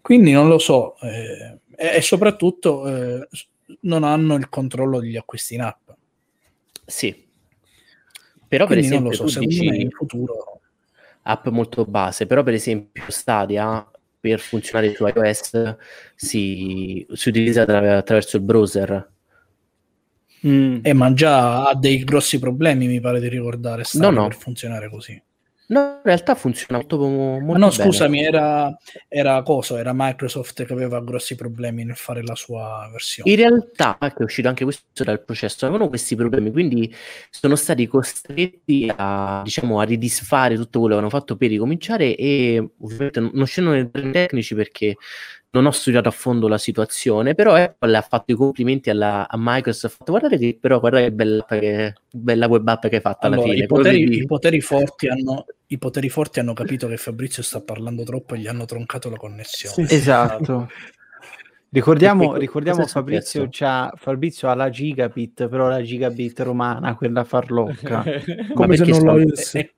[0.00, 3.28] Quindi non lo so, eh, e, e soprattutto eh,
[3.82, 5.90] non hanno il controllo degli acquisti in app.
[6.86, 7.28] Sì.
[8.48, 10.60] Però per Quindi non esempio lo so, secondo me dici in futuro
[11.22, 13.88] app molto base, però per esempio Stadia
[14.18, 15.76] per funzionare su iOS
[16.16, 19.10] si, si utilizza attra- attraverso il browser.
[20.46, 20.78] Mm.
[20.82, 24.26] Eh, ma già ha dei grossi problemi, mi pare di ricordare, No, no.
[24.28, 25.20] per funzionare così.
[25.70, 27.84] No, in realtà funziona molto, molto Ma no, bene.
[27.84, 28.76] scusami, era,
[29.06, 29.78] era cosa?
[29.78, 33.30] Era Microsoft che aveva grossi problemi nel fare la sua versione.
[33.30, 36.92] In realtà, che è uscito anche questo dal processo, avevano questi problemi, quindi
[37.30, 42.68] sono stati costretti a, diciamo, a ridisfare tutto quello che avevano fatto per ricominciare e
[42.80, 44.96] ovviamente non scendo nei tecnici perché
[45.52, 49.36] non ho studiato a fondo la situazione, però Apple ha fatto i complimenti alla, a
[49.36, 53.00] Microsoft, ha fatto guardate che però guarda che bella, che, bella web app che hai
[53.00, 53.64] fatto alla Allora, fine.
[53.64, 58.04] i, poteri, i poteri forti hanno, I poteri forti hanno capito che Fabrizio sta parlando
[58.04, 59.88] troppo e gli hanno troncato la connessione.
[59.88, 59.94] Sì.
[59.94, 60.68] Esatto.
[61.72, 63.48] Ricordiamo, ricordiamo Fabrizio,
[63.94, 68.04] Fabrizio ha la gigabit, però la gigabit romana, quella farlocca.
[68.54, 69.74] Come se non lo avesse.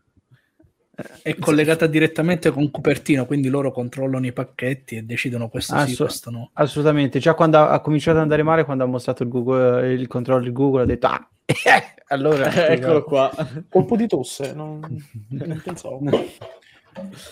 [1.23, 5.97] È- collegata direttamente con Cupertino, quindi loro controllano i pacchetti e decidono questo Ah, sì,
[5.97, 6.51] questo no.
[6.55, 10.07] Assolutamente, già quando ha, ha cominciato ad andare male, quando ha mostrato il, Google, il
[10.07, 11.29] controllo di Google, ha detto ah,
[12.09, 13.31] allora Eccolo qua.
[13.69, 14.81] Colpo di tosse, non,
[15.31, 16.01] non pensavo.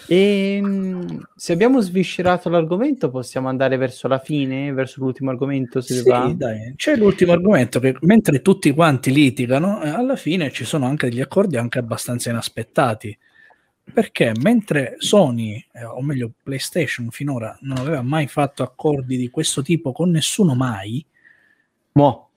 [0.07, 5.83] E, mm, se abbiamo sviscerato l'argomento, possiamo andare verso la fine, verso l'ultimo argomento.
[5.83, 6.33] Se Sì, va.
[6.35, 11.11] dai, c'è l'ultimo argomento che mentre tutti quanti litigano, eh, alla fine ci sono anche
[11.11, 13.17] degli accordi anche abbastanza inaspettati.
[13.93, 19.62] Perché mentre Sony, eh, o meglio PlayStation, finora non aveva mai fatto accordi di questo
[19.62, 21.05] tipo con nessuno mai,
[21.93, 22.28] Mo,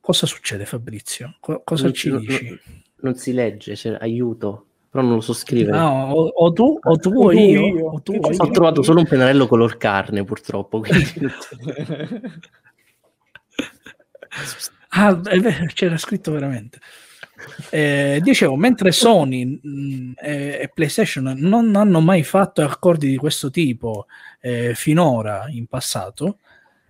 [0.00, 1.36] cosa succede Fabrizio?
[1.40, 2.60] Co- cosa non, ci non- dici?
[3.00, 5.76] non si legge, c'è aiuto, però non lo so scrivere.
[5.76, 7.86] No, o, o tu o tu O o io, io.
[7.90, 8.42] o tu Che o ci io.
[8.42, 10.80] Ho trovato solo un pennarello color carne, purtroppo.
[10.80, 11.04] quindi-
[14.92, 16.80] Ah, è vero, c'era scritto veramente.
[17.70, 23.50] Eh, dicevo, mentre Sony mh, e, e PlayStation non hanno mai fatto accordi di questo
[23.50, 24.06] tipo
[24.40, 26.38] eh, finora in passato,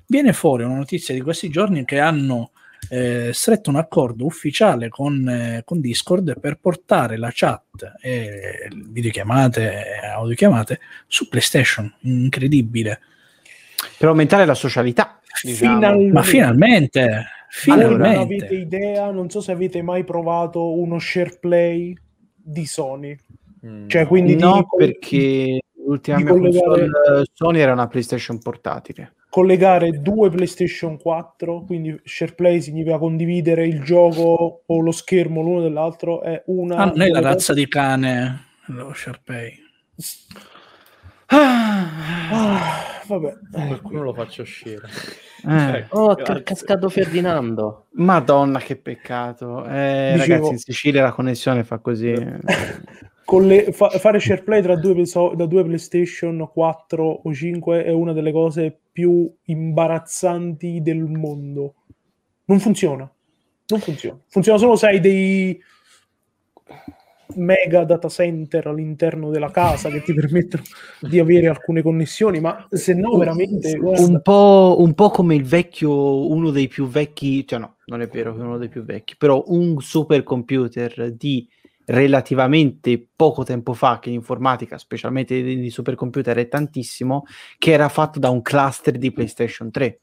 [0.07, 2.51] viene fuori una notizia di questi giorni che hanno
[2.89, 10.03] eh, stretto un accordo ufficiale con, eh, con Discord per portare la chat e videochiamate
[10.03, 11.93] e audiochiamate su PlayStation.
[12.01, 13.01] Incredibile.
[13.97, 15.75] per aumentare la socialità, diciamo.
[15.75, 16.13] Finalmente.
[16.13, 17.27] Ma finalmente,
[17.67, 18.19] Voi non finalmente.
[18.19, 21.95] avete idea, non so se avete mai provato uno share play
[22.35, 23.17] di Sony.
[23.67, 23.89] Mm.
[23.89, 28.39] Cioè, quindi di no, col- perché l'ultima di mia collegare- console Sony era una PlayStation
[28.39, 29.15] portatile.
[29.31, 36.23] collegare due PlayStation 4, quindi SharePlay significa condividere il gioco o lo schermo l'uno dell'altro,
[36.23, 36.77] è una...
[36.77, 39.53] Ah, non è la razza di cane, lo Sharpay.
[41.33, 43.35] Ah, vabbè.
[43.51, 44.89] Qualcuno lo faccia uscire.
[45.47, 47.87] Eh, Ecco, Oh, è cascato Ferdinando.
[47.93, 49.65] Madonna, che peccato.
[49.67, 52.13] Eh, Dicevo- Ragazzi, in Sicilia la connessione fa così.
[53.25, 55.05] con le- fa- fare SharePlay tra due,
[55.37, 61.75] da due PlayStation 4 o 5 è una delle cose più imbarazzanti del mondo.
[62.47, 63.09] Non funziona.
[63.69, 64.19] Non funziona.
[64.27, 65.63] Funziona solo se hai dei
[67.37, 70.63] mega data center all'interno della casa che ti permettono
[71.01, 75.45] di avere alcune connessioni, ma se no veramente guarda, un po', un po' come il
[75.45, 79.17] vecchio, uno dei più vecchi, cioè no, non è vero che uno dei più vecchi,
[79.17, 81.49] però un supercomputer di
[81.87, 87.25] relativamente poco tempo fa, che in informatica, specialmente di, di supercomputer, è tantissimo,
[87.59, 90.01] che era fatto da un cluster di PlayStation 3.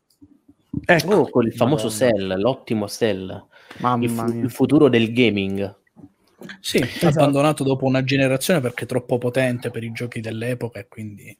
[0.85, 3.45] Ecco, oh, con il famoso Cell, l'ottimo Cell,
[3.79, 5.75] Mamma il, fu- il futuro del gaming.
[6.59, 11.35] Sì, abbandonato dopo una generazione perché è troppo potente per i giochi dell'epoca e quindi...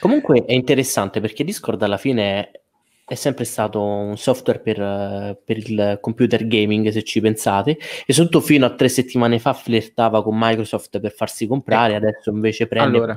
[0.00, 2.50] Comunque è interessante perché Discord alla fine
[3.04, 8.44] è, sempre stato un software per, per il computer gaming, se ci pensate, e soprattutto
[8.44, 12.96] fino a tre settimane fa flirtava con Microsoft per farsi comprare, adesso invece prende...
[12.96, 13.16] Allora.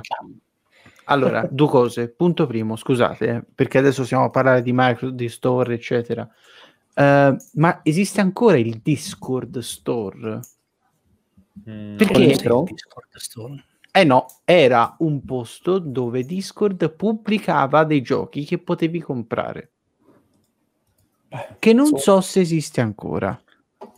[1.04, 2.08] Allora, due cose.
[2.08, 6.28] Punto primo, scusate, eh, perché adesso stiamo a parlare di Microsoft, di Store, eccetera.
[6.94, 10.40] Eh, ma esiste ancora il Discord Store?
[11.68, 12.26] Mm, Perché?
[12.26, 12.70] Discord?
[13.92, 19.70] Eh no, era un posto dove Discord pubblicava dei giochi che potevi comprare.
[21.58, 23.40] Che non so- so se esiste ancora.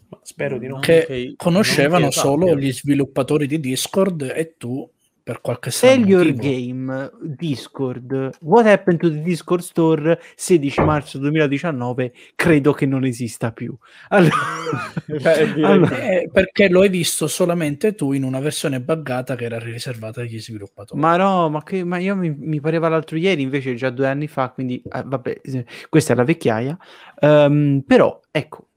[0.09, 0.73] Ma spero di no.
[0.75, 2.61] Non Che che- conoscevano non che solo sappia.
[2.63, 4.89] gli sviluppatori di Discord e tu
[5.23, 6.43] per qualche Sell your motivo.
[6.43, 8.31] game Discord.
[8.41, 12.13] What happened to the Discord Store 16 marzo 2019?
[12.35, 13.77] Credo che non esista più.
[14.09, 14.35] Allora,
[15.07, 19.59] Beh, allora- Eh, perché lo hai visto solamente tu in una versione buggata che era
[19.59, 21.01] riservata agli sviluppatori.
[21.01, 24.27] ma no, ma, che, ma io mi, mi pareva l'altro ieri, invece già due anni
[24.29, 25.41] fa, quindi eh, vabbè,
[25.89, 26.77] questa è la vecchiaia.
[27.21, 28.69] Ehm, però, ecco,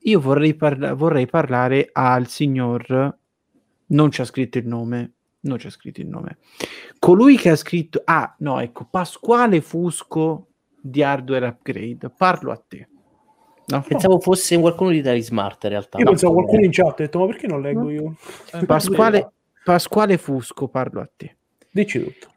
[0.00, 3.16] io vorrei, parla- vorrei parlare al signor,
[3.86, 6.38] non c'è scritto il nome, non c'è scritto il nome,
[6.98, 10.48] colui che ha scritto, ah no, ecco, Pasquale Fusco
[10.80, 12.88] di Hardware Upgrade, parlo a te.
[13.66, 13.82] No?
[13.86, 15.98] Pensavo fosse qualcuno di Tali Smart in realtà.
[15.98, 16.10] Io No.
[16.10, 17.90] pensavo qualcuno in chat ha detto, ma perché non leggo No.
[17.90, 18.16] io?
[18.54, 19.32] Eh, Pasquale,
[19.62, 21.36] Pasquale Fusco, parlo a te.
[21.70, 22.32] Dici tutto.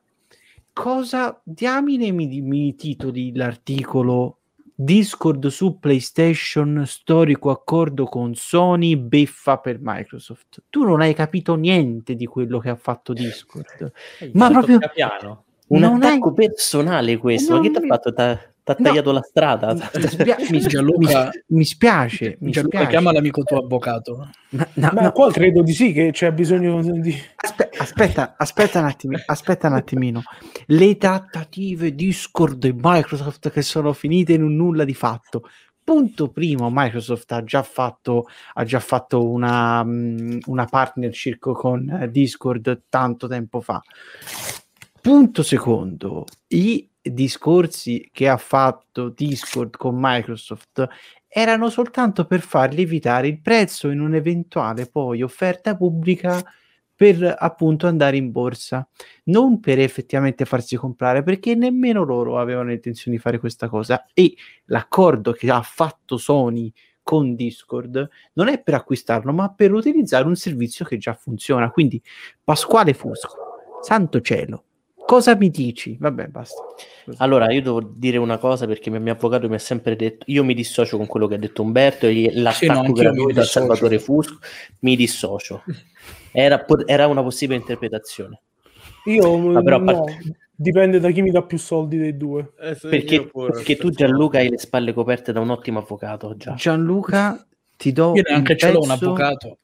[0.74, 4.39] cosa diamine mi, mi titoli l'articolo
[4.84, 12.15] Discord su PlayStation storico accordo con Sony beffa per Microsoft tu non hai capito niente
[12.15, 15.43] di quello che ha fatto Discord Eh, ma proprio- Capiano.
[15.67, 18.13] Un non attacco personale questo, ma Non che ti ha fatto?
[18.13, 18.86] T'ha, t'ha No.
[18.86, 19.74] tagliato la strada?
[19.74, 22.91] mi, spia- mi- Gianluca- mi- spiace mi Gianluca, spiace.
[22.91, 24.30] chiama l'amico tuo avvocato.
[24.49, 27.16] Ma- no, Ma no, qua credo di sì che c'è bisogno di...
[27.36, 30.22] Aspe- aspetta, aspetta un attimo, aspetta un attimino.
[30.68, 35.43] Le trattative Discord e Microsoft che sono finite in un nulla di fatto.
[35.84, 42.12] Punto primo, Microsoft ha già fatto, ha già fatto una, mm, una partnership con eh,
[42.12, 43.82] Discord tanto tempo fa.
[45.01, 50.88] Punto secondo, i discorsi che ha fatto Discord con Microsoft
[51.28, 56.43] erano soltanto per far lievitare il prezzo in un'eventuale poi offerta pubblica
[57.02, 58.88] per appunto andare in borsa,
[59.24, 64.06] non per effettivamente farsi comprare, perché nemmeno loro avevano intenzione di fare questa cosa.
[64.14, 64.36] E
[64.66, 66.72] l'accordo che ha fatto Sony
[67.02, 71.72] con Discord non è per acquistarlo, ma per utilizzare un servizio che già funziona.
[71.72, 71.99] Quindi,
[72.43, 73.36] Pasquale Fusco,
[73.82, 74.66] santo cielo,
[75.12, 75.97] cosa mi dici?
[75.99, 76.62] Vabbè, basta.
[77.18, 80.41] Allora, io devo dire una cosa perché il mio avvocato mi ha sempre detto, io
[80.45, 83.43] mi dissocio con quello che ha detto Umberto e l'attacco Sì, gratuito a.
[83.43, 84.38] Salvatore Fusco,
[84.80, 85.64] mi dissocio.
[86.32, 88.39] Era, era una possibile interpretazione.
[89.05, 92.53] Io Ma però no, parte- dipende da chi mi dà più soldi dei due.
[92.62, 93.89] Eh, Perché, pure, perché tu.
[93.89, 96.53] Gianluca hai le spalle coperte da un ottimo avvocato già.
[96.53, 97.45] Gianluca,
[97.76, 99.57] ti do, Io un neanche ce l'ho un pezzo- avvocato.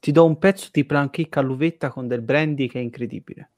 [0.00, 3.48] ti do un pezzo di pancake all'uvetta con del brandy che è incredibile.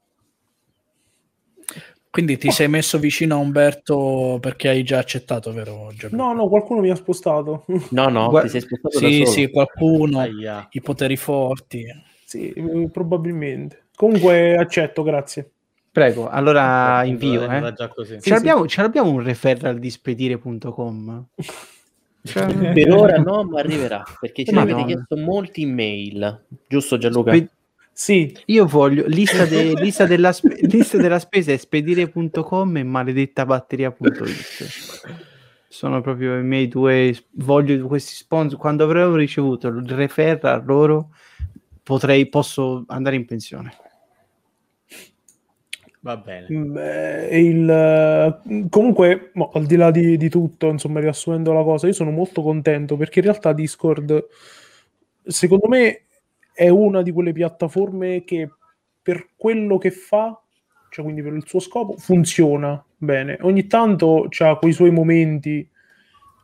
[2.15, 6.23] Quindi ti sei messo vicino a Umberto perché hai già accettato, vero Gianluca?
[6.23, 7.65] No, no, qualcuno mi ha spostato.
[7.89, 9.29] No, no, Guarda- ti sei spostato da Sì, solo.
[9.31, 10.67] sì, qualcuno, Aia.
[10.71, 11.83] i poteri forti.
[12.23, 13.87] sì, eh, probabilmente.
[13.97, 15.49] Comunque accetto, grazie.
[15.91, 17.51] Prego, allora Ecco, invio.
[17.51, 17.73] Eh.
[17.75, 18.13] già così.
[18.13, 21.25] Ce, Sì, l'abbiamo, ce l'abbiamo un referral di spedire.com?
[22.23, 24.73] Cioè, Per ora no, ma arriverà, perché ce Madonna.
[24.83, 26.45] avete chiesto molti email.
[26.67, 27.33] Giusto Gianluca?
[27.35, 27.49] Spe-
[27.97, 35.65] Sì, io voglio lista, de- lista della, spe- lista della spesa è spedire.com e maledettabatteria.it.
[35.69, 37.17] Sono proprio i miei due.
[37.35, 38.59] Voglio questi sponsor.
[38.59, 41.11] Quando avrò ricevuto il referral loro,
[41.83, 43.73] potrei, posso andare in pensione.
[46.01, 46.47] Va bene.
[46.51, 51.87] mm, eh, il, comunque, mo, al di là di, di tutto, insomma, riassumendo la cosa,
[51.87, 54.27] io sono molto contento perché in realtà Discord,
[55.23, 56.04] secondo me,
[56.55, 58.49] è una di quelle piattaforme che
[59.01, 60.41] per quello che fa,
[60.89, 63.37] cioè quindi per il suo scopo, funziona bene.
[63.41, 65.67] Ogni tanto ha quei suoi momenti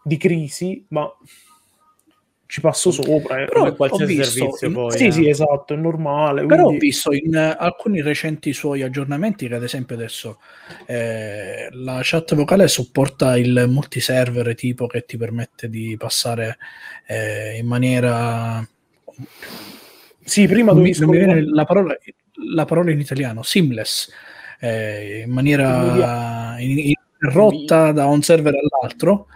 [0.03, 1.09] di crisi, ma
[2.45, 3.41] ci passo sopra.
[3.41, 3.45] eh.
[3.45, 4.91] Però Come qualsiasi ho visto- servizio poi.
[4.97, 5.12] sì, eh.
[5.14, 6.45] sì, esatto, è normale.
[6.45, 10.39] Però ho quindi- visto in eh, alcuni recenti suoi aggiornamenti che ad esempio adesso
[10.86, 16.57] eh, la chat vocale supporta il multiserver tipo che ti permette di passare
[17.07, 18.68] eh, in maniera
[20.32, 21.94] Sì, prima non mi, non mi viene la parola,
[22.54, 24.10] la parola in italiano, seamless,
[24.62, 29.28] eh, in maniera in- interrotta da un server all'altro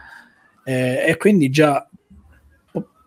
[0.64, 1.86] eh, e quindi già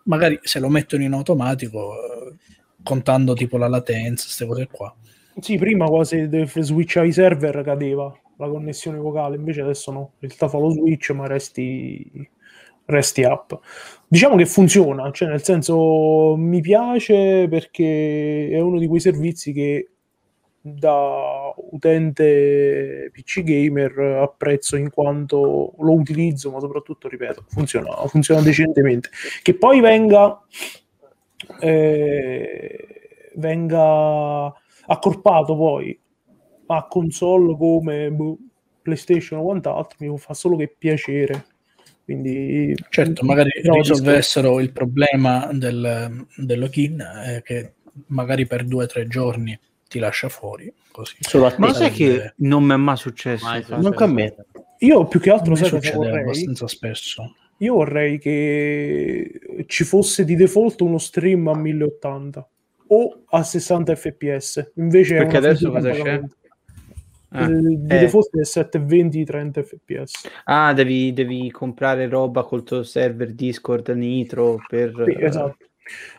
[0.03, 2.35] magari se lo mettono in automatico eh,
[2.83, 4.95] contando tipo la latenza, queste cose qua.
[5.39, 10.47] Sì, prima quasi switchavi i server cadeva la connessione vocale, invece adesso no, in realtà
[10.47, 12.29] fa lo switch ma resti,
[12.85, 13.59] resti up.
[14.11, 19.91] Diciamo che funziona, cioè nel senso mi piace perché è uno di quei servizi che
[20.61, 29.09] da utente PC gamer apprezzo in quanto lo utilizzo, ma soprattutto, ripeto, funziona, funziona decentemente.
[29.43, 30.41] Che poi venga,
[31.59, 34.51] eh, venga
[34.87, 35.99] accorpato poi
[36.65, 38.37] a console come boh,
[38.81, 41.45] PlayStation o quant'altro mi fa solo che piacere.
[42.09, 47.73] Quindi, Certo, magari no, risolvessero il problema del, del login eh, che
[48.07, 49.57] magari per due o tre giorni
[49.87, 50.73] ti lascia fuori.
[50.89, 51.17] Così.
[51.19, 51.53] Solo.
[51.59, 53.45] Ma sai che non mi è mai successo?
[53.45, 53.63] Mai.
[53.67, 54.35] Manco a me.
[54.79, 56.21] Io più che altro sai cosa succede vorrei?
[56.23, 57.35] abbastanza spesso.
[57.57, 62.49] Io vorrei che ci fosse di default uno stream a 1080
[62.87, 64.71] o a 60 fps.
[64.77, 66.19] Invece Perché adesso cosa c'è?
[67.31, 67.99] Eh, Eh.
[67.99, 70.29] default è 720 30 fps.
[70.45, 74.91] Ah, devi, devi comprare roba col tuo server Discord Nitro per...
[75.05, 75.57] Sì, esatto.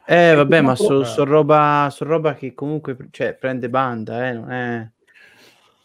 [0.07, 4.51] Eh, vabbè, ma purtroppo- so, roba, so roba che comunque cioè, prende banda, eh, non
[4.51, 4.89] è...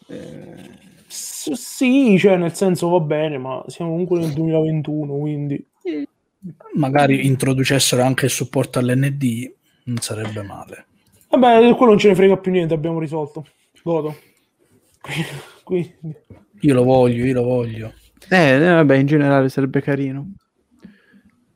[0.07, 5.65] eh, S- sì, cioè nel senso va bene, ma siamo comunque nel 2021, quindi
[6.73, 9.53] Magari introducessero anche il supporto all'ND,
[9.85, 10.85] non sarebbe male.
[11.29, 13.45] vabbè, quello non ce ne frega più niente, abbiamo risolto.
[13.83, 14.15] Godo.
[15.63, 15.95] Quindi,
[16.61, 17.93] Io lo voglio, io lo voglio.
[18.29, 20.33] Eh, eh, vabbè, in generale sarebbe carino.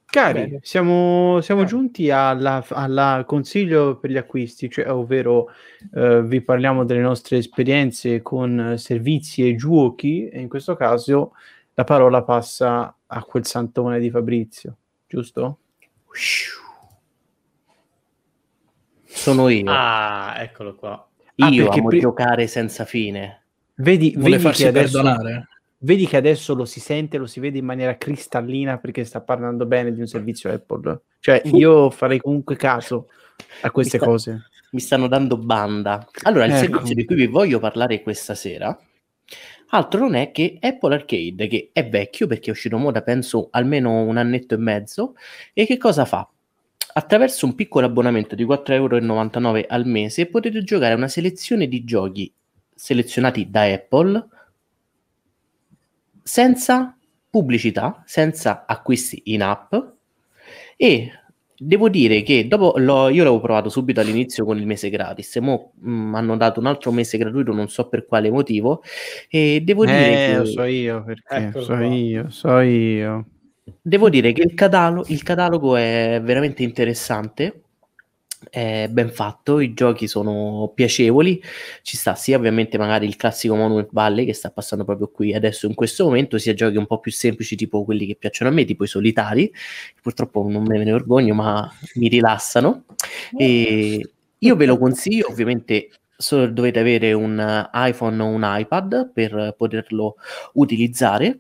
[0.06, 0.60] Cari, Bene.
[0.64, 1.66] siamo, siamo Eh.
[1.66, 5.50] giunti alla, alla consiglio per gli acquisti, cioè, ovvero
[5.94, 11.34] eh, vi parliamo delle nostre esperienze con servizi e giochi e in questo caso
[11.76, 14.78] la parola passa a quel santone di Fabrizio,
[15.08, 15.60] giusto?
[19.06, 19.66] Sono io.
[19.68, 21.08] Ah, eccolo qua.
[21.38, 23.39] ah, io amo pri- giocare senza fine.
[23.82, 25.48] Vedi, Vuole vedi farsi che adesso, perdonare?
[25.80, 29.66] vedi che adesso lo si sente, lo si vede in maniera cristallina perché sta parlando
[29.66, 31.00] bene di un servizio Apple.
[31.20, 33.08] Cioè, io farei comunque caso
[33.62, 34.42] a queste Mi sta- cose.
[34.72, 36.08] Mi stanno dando banda.
[36.24, 36.60] Allora, il Ecco.
[36.62, 38.78] servizio di cui vi voglio parlare questa sera
[39.72, 43.50] altro non è che Apple Arcade, che è vecchio perché è uscito mo da penso
[43.52, 45.16] almeno un annetto e mezzo,
[45.54, 46.28] e che cosa fa?
[46.94, 51.84] Attraverso un piccolo abbonamento di 4,99 euro al mese potete giocare a una selezione di
[51.84, 52.32] giochi
[52.80, 54.26] selezionati da Apple
[56.24, 56.96] senza
[57.30, 59.74] pubblicità, senza acquisti in app
[60.78, 61.12] e
[61.62, 65.40] devo dire che dopo l'ho- io l'avevo provato subito all'inizio con il mese gratis, e
[65.42, 68.82] mo mm, hanno dato un altro mese gratuito, non so per quale motivo,
[69.30, 71.86] e devo dire Eh, che lo so io perché, Eccolo so qua.
[71.86, 73.26] io, so io.
[73.82, 77.64] Devo dire che il catalogo, il catalogo è veramente interessante,
[78.50, 81.42] è ben fatto, i giochi sono piacevoli,
[81.82, 85.68] ci sta sia ovviamente magari il classico Monument Valley che sta passando proprio qui adesso
[85.68, 88.66] in questo momento, sia giochi un po' più semplici tipo quelli che piacciono a me,
[88.66, 89.52] tipo i solitari,
[90.02, 92.86] purtroppo non me ne vergogno ma mi rilassano.
[93.38, 99.56] E io ve lo consiglio, ovviamente solo dovete avere un iPhone o un iPad per
[99.58, 100.16] poterlo
[100.54, 101.40] utilizzare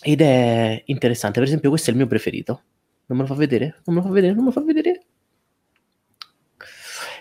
[0.00, 1.38] ed è interessante.
[1.38, 2.62] Per esempio, questo è il mio preferito.
[3.06, 3.80] Non me lo fa vedere?
[3.84, 4.34] Non me lo fa vedere?
[4.34, 5.02] Non me lo fa vedere?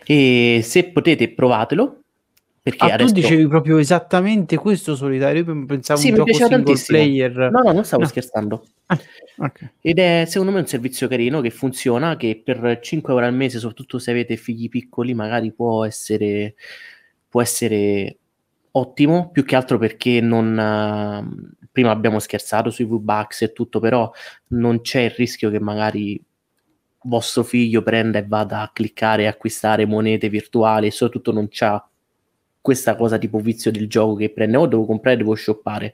[0.05, 1.99] E se potete, provatelo.
[2.63, 3.13] Perché Ah, tu adesso...
[3.13, 6.97] dicevi proprio esattamente questo solitario, io pensavo Sì, un gioco single tantissimo.
[6.97, 7.35] player.
[7.51, 8.07] No, no, non stavo No.
[8.07, 8.65] scherzando.
[9.35, 9.69] Ok.
[9.81, 13.59] Ed è secondo me un servizio carino che funziona, che per 5 euro al mese,
[13.59, 16.55] soprattutto se avete figli piccoli, magari può essere,
[17.27, 18.17] può essere
[18.71, 20.57] ottimo, più che altro perché non...
[20.57, 24.09] eh, prima abbiamo scherzato sui V-Bucks e tutto, però
[24.49, 26.21] non c'è il rischio che magari
[27.03, 31.85] vostro figlio prenda e vada a cliccare e acquistare monete virtuali e soprattutto non c'ha
[32.61, 35.93] questa cosa tipo vizio del gioco che prende o devo comprare devo shoppare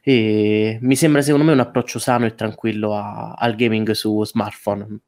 [0.00, 5.00] e mi sembra secondo me un approccio sano e tranquillo a- al gaming su smartphone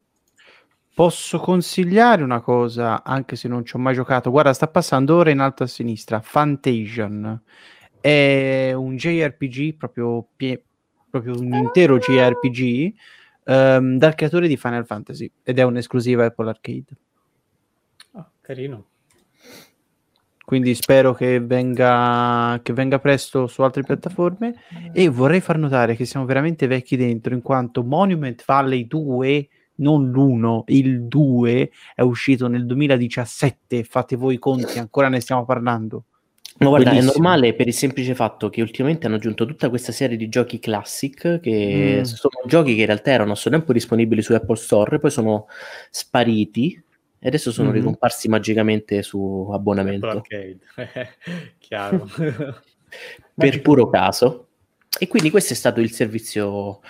[0.93, 4.31] Posso consigliare una cosa, anche se non ci ho mai giocato.
[4.31, 6.21] Guarda, sta passando ora in alto a sinistra.
[6.21, 7.41] Fantasian
[8.01, 10.63] è un JRPG, proprio, pie-
[11.09, 12.93] proprio un intero JRPG
[13.45, 16.97] ehm, dal creatore di Final Fantasy ed è un'esclusiva Apple Arcade.
[18.13, 18.87] Ah, carino.
[20.45, 24.57] Quindi spero che venga, che venga presto su altre piattaforme.
[24.93, 30.11] E vorrei far notare che siamo veramente vecchi dentro, in quanto Monument Valley 2 non
[30.11, 36.07] l'1, il 2 è uscito nel 2017, fate voi i conti, ancora ne stiamo parlando.
[36.61, 37.13] Ma guarda, è Bellissimo.
[37.23, 41.41] normale per il semplice fatto che ultimamente hanno aggiunto tutta questa serie di giochi classic,
[41.41, 42.03] che Mm.
[42.03, 45.47] sono giochi che in realtà erano a suo tempo disponibili su Apple Store, poi sono
[45.91, 46.83] spariti
[47.19, 47.75] e adesso sono Mhm.
[47.77, 50.23] ricomparsi magicamente su abbonamento.
[51.59, 52.07] Chiaro.
[53.35, 54.49] per puro caso.
[54.99, 56.81] E quindi questo è stato il servizio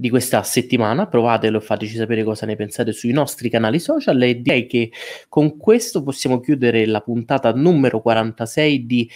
[0.00, 1.08] di questa settimana.
[1.08, 4.22] Provatelo e fateci sapere cosa ne pensate sui nostri canali social.
[4.22, 4.92] E direi che
[5.28, 9.10] con questo possiamo chiudere la puntata numero 46 di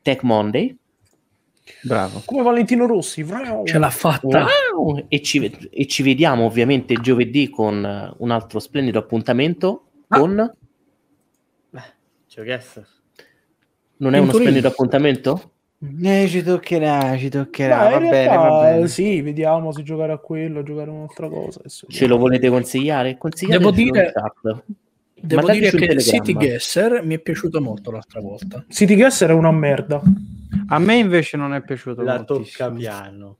[0.00, 0.74] Tech Monday.
[1.82, 2.22] Bravo.
[2.24, 3.22] Come Valentino Rossi.
[3.22, 3.66] vrau.
[3.66, 4.46] Ce l'ha fatta.
[4.72, 5.04] Wow!
[5.08, 9.88] E, ci, e ci vediamo ovviamente giovedì con un altro splendido appuntamento.
[10.08, 10.54] Con
[12.28, 12.86] Geoguesser.
[13.98, 15.52] non è uno splendido appuntamento?
[16.02, 17.90] Eh, ci toccherà, ci toccherà.
[17.90, 18.88] Va bene, va bene.
[18.88, 21.60] Sì, vediamo se giocare a quello, giocare a un'altra cosa.
[21.60, 23.18] adesso Ce lo volete consigliare?
[23.18, 24.12] Consigliate Devo dire-.
[25.14, 26.00] Devo dire che telegramma.
[26.00, 28.64] City Guesser mi è piaciuto molto l'altra volta.
[28.68, 30.00] City Guesser è una merda.
[30.68, 33.38] A me invece non è piaciuto La tocca piano.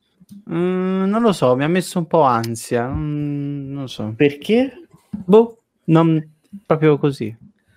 [0.51, 2.89] Mm, non lo so, mi ha messo un po' ansia.
[2.89, 4.15] Mm, non lo so.
[4.17, 4.87] Perché?
[5.11, 6.23] Boh, non
[6.65, 7.35] proprio così.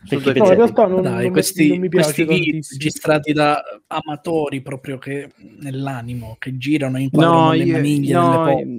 [0.08, 3.34] Perché No, in realtà non, Dai, non mi- questi, non mi piace questi video registrati
[3.34, 8.78] da amatori proprio che nell'animo, che girano in quadro No, nelle io, maniglie, no,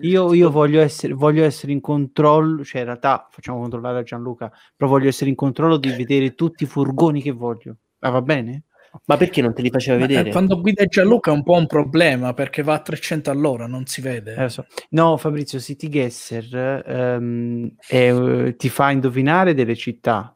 [0.00, 4.50] io, io voglio, essere, voglio essere in controllo, cioè in realtà facciamo controllare a Gianluca,
[4.76, 7.76] però voglio essere in controllo di vedere tutti i furgoni che voglio.
[8.00, 8.64] Ah, va bene?
[9.06, 10.30] Ma perché non te li faceva Ma, eh, vedere?
[10.30, 14.00] Quando guida Gianluca è un po' un problema perché va a 300 all'ora, non si
[14.00, 14.34] vede.
[14.36, 14.66] Eh, so.
[14.90, 20.33] No, Fabrizio, City Guesser ehm, è, eh, ti fa indovinare delle città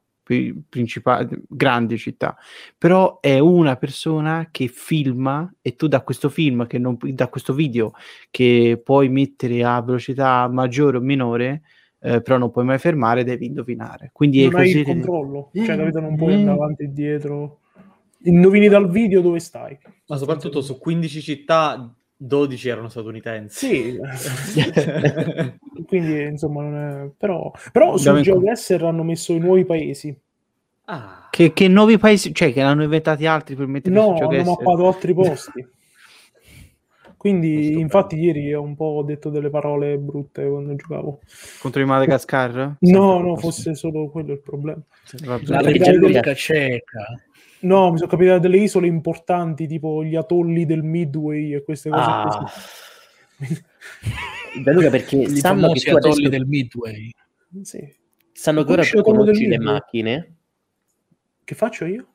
[0.69, 2.37] principali, grandi città,
[2.77, 7.53] però è una persona che filma e tu da questo film, che non, da questo
[7.53, 7.93] video
[8.31, 11.63] che puoi mettere a velocità maggiore o minore,
[12.01, 14.11] eh, però non puoi mai fermare, devi indovinare.
[14.13, 14.79] Quindi è non hai così.
[14.79, 15.79] il controllo, cioè Mm.
[15.79, 16.37] capito, non puoi Mm.
[16.39, 17.61] andare avanti e dietro.
[18.23, 19.79] Indovini dal video dove stai.
[20.09, 23.67] Ma soprattutto su 15 città, 12 erano statunitensi.
[23.67, 23.99] Sì,
[25.87, 27.11] quindi insomma non è...
[27.17, 30.15] Però, però su Abbiamo in- GeoGuessr hanno messo i nuovi paesi.
[30.87, 34.19] ah, Che, che nuovi paesi, cioè che hanno inventati altri per mettere No, su hanno
[34.19, 34.49] GeoGuessr?
[34.63, 35.67] mappato altri posti.
[37.17, 41.19] Quindi Questo infatti ieri ho un po' detto delle parole brutte quando giocavo.
[41.61, 42.77] contro i Madagascar?
[42.81, 44.81] No, no, fosse solo quello il problema.
[45.47, 47.21] La Repubblica Ceca.
[47.61, 52.03] No, mi sono capitate delle isole importanti, tipo gli atolli del Midway e queste cose
[52.05, 52.53] Ah.
[53.39, 53.63] così.
[54.63, 57.11] Gianluca, perché I sanno che tu atolli adesso del Midway.
[57.63, 57.97] Sì.
[58.33, 59.73] sanno che ora tu Conosci le Midway?
[59.75, 60.37] macchine,
[61.45, 62.07] Che faccio io?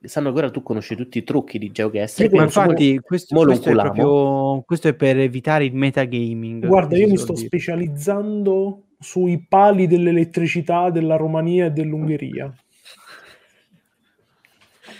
[0.00, 2.30] sanno che ora tu conosci tutti i trucchi di GeoGuessr.
[2.32, 6.66] Ma infatti questo, questo è proprio questo è per evitare il metagaming.
[6.66, 7.46] Guarda, io mi sto dire.
[7.46, 12.52] specializzando sui pali dell'elettricità della Romania e dell'Ungheria.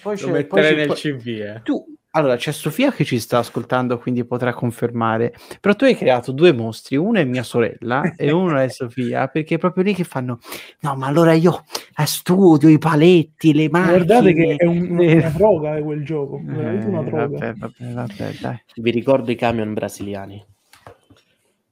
[0.02, 1.60] Poi lo c'è- metterei poi nel c'è- CV, eh.
[1.62, 5.34] tu, allora c'è Sofia che ci sta ascoltando, quindi potrà confermare.
[5.60, 9.56] Però tu hai creato due mostri, uno è mia sorella e uno è Sofia, perché
[9.56, 10.38] è proprio lì che fanno:
[10.80, 11.64] No, ma allora io
[11.96, 13.92] eh, studio i paletti, le macchine.
[14.04, 17.26] Guardate che è un- una droga eh, quel gioco, veramente una eh, droga.
[17.26, 18.62] vabbè, vabbè, vabbè, dai.
[18.76, 20.44] Vi ricordo i camion brasiliani.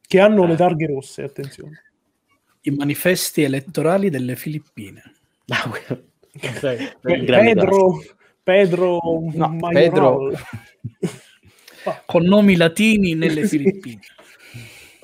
[0.09, 0.49] Che hanno Eh.
[0.49, 1.83] le targhe rosse, attenzione.
[2.61, 5.03] I manifesti elettorali delle Filippine.
[5.49, 5.71] Ah,
[7.01, 8.01] Pedro,
[8.47, 9.01] Pedro,
[9.35, 9.73] No, Majoral.
[9.73, 10.31] Pedro-
[12.07, 13.45] Con nomi latini nelle.
[13.49, 13.99] Filippine.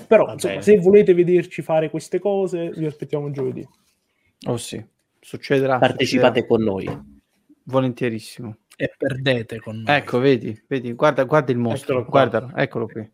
[0.06, 3.66] Però, insomma, se volete vederci fare queste cose, vi aspettiamo giovedì.
[4.46, 4.80] Oh sì,
[5.18, 5.78] succederà.
[5.78, 6.46] Partecipate succederà.
[6.46, 7.02] con noi.
[7.64, 8.58] volentierissimo.
[8.76, 9.96] E perdete con noi.
[9.96, 13.10] Ecco, vedi, vedi, guarda, guarda il mostro, Eccolo guardalo, eccolo qui.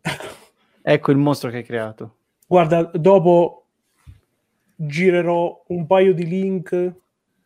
[0.83, 2.17] Ecco il mostro che hai creato.
[2.45, 3.65] Guarda, dopo
[4.75, 6.93] girerò un paio di link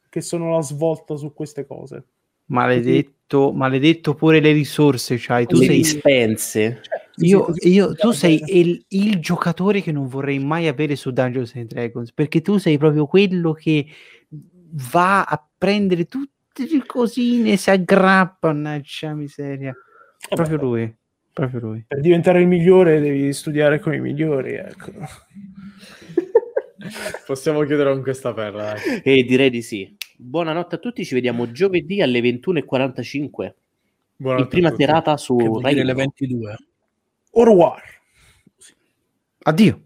[0.10, 2.04] che sono la svolta su queste cose.
[2.54, 5.46] Maledetto, maledetto pure le risorse c'hai.
[5.48, 6.82] Tu Così- sei dispense.
[7.16, 11.54] Sì, Io, io- tu sei il, il giocatore che non vorrei mai avere su Dungeons
[11.56, 13.86] and Dragons perché tu sei proprio quello che
[14.92, 19.72] va a prendere tutte le cosine, si aggrappa, mannaggia miseria.
[19.72, 20.96] Eh, Proprio beh, lui,
[21.34, 21.86] proprio lui.
[21.88, 24.54] Per diventare il migliore devi studiare con i migliori.
[24.54, 24.92] Ecco.
[27.26, 28.76] Possiamo chiudere con questa perla.
[29.04, 29.96] E direi di sì.
[30.26, 33.54] Buonanotte a tutti, ci vediamo giovedì alle 21.45
[34.16, 36.02] Buonanotte in prima serata su Rai dire le uno.
[36.18, 36.58] 22.
[37.32, 37.82] Au revoir.
[39.40, 39.82] Addio.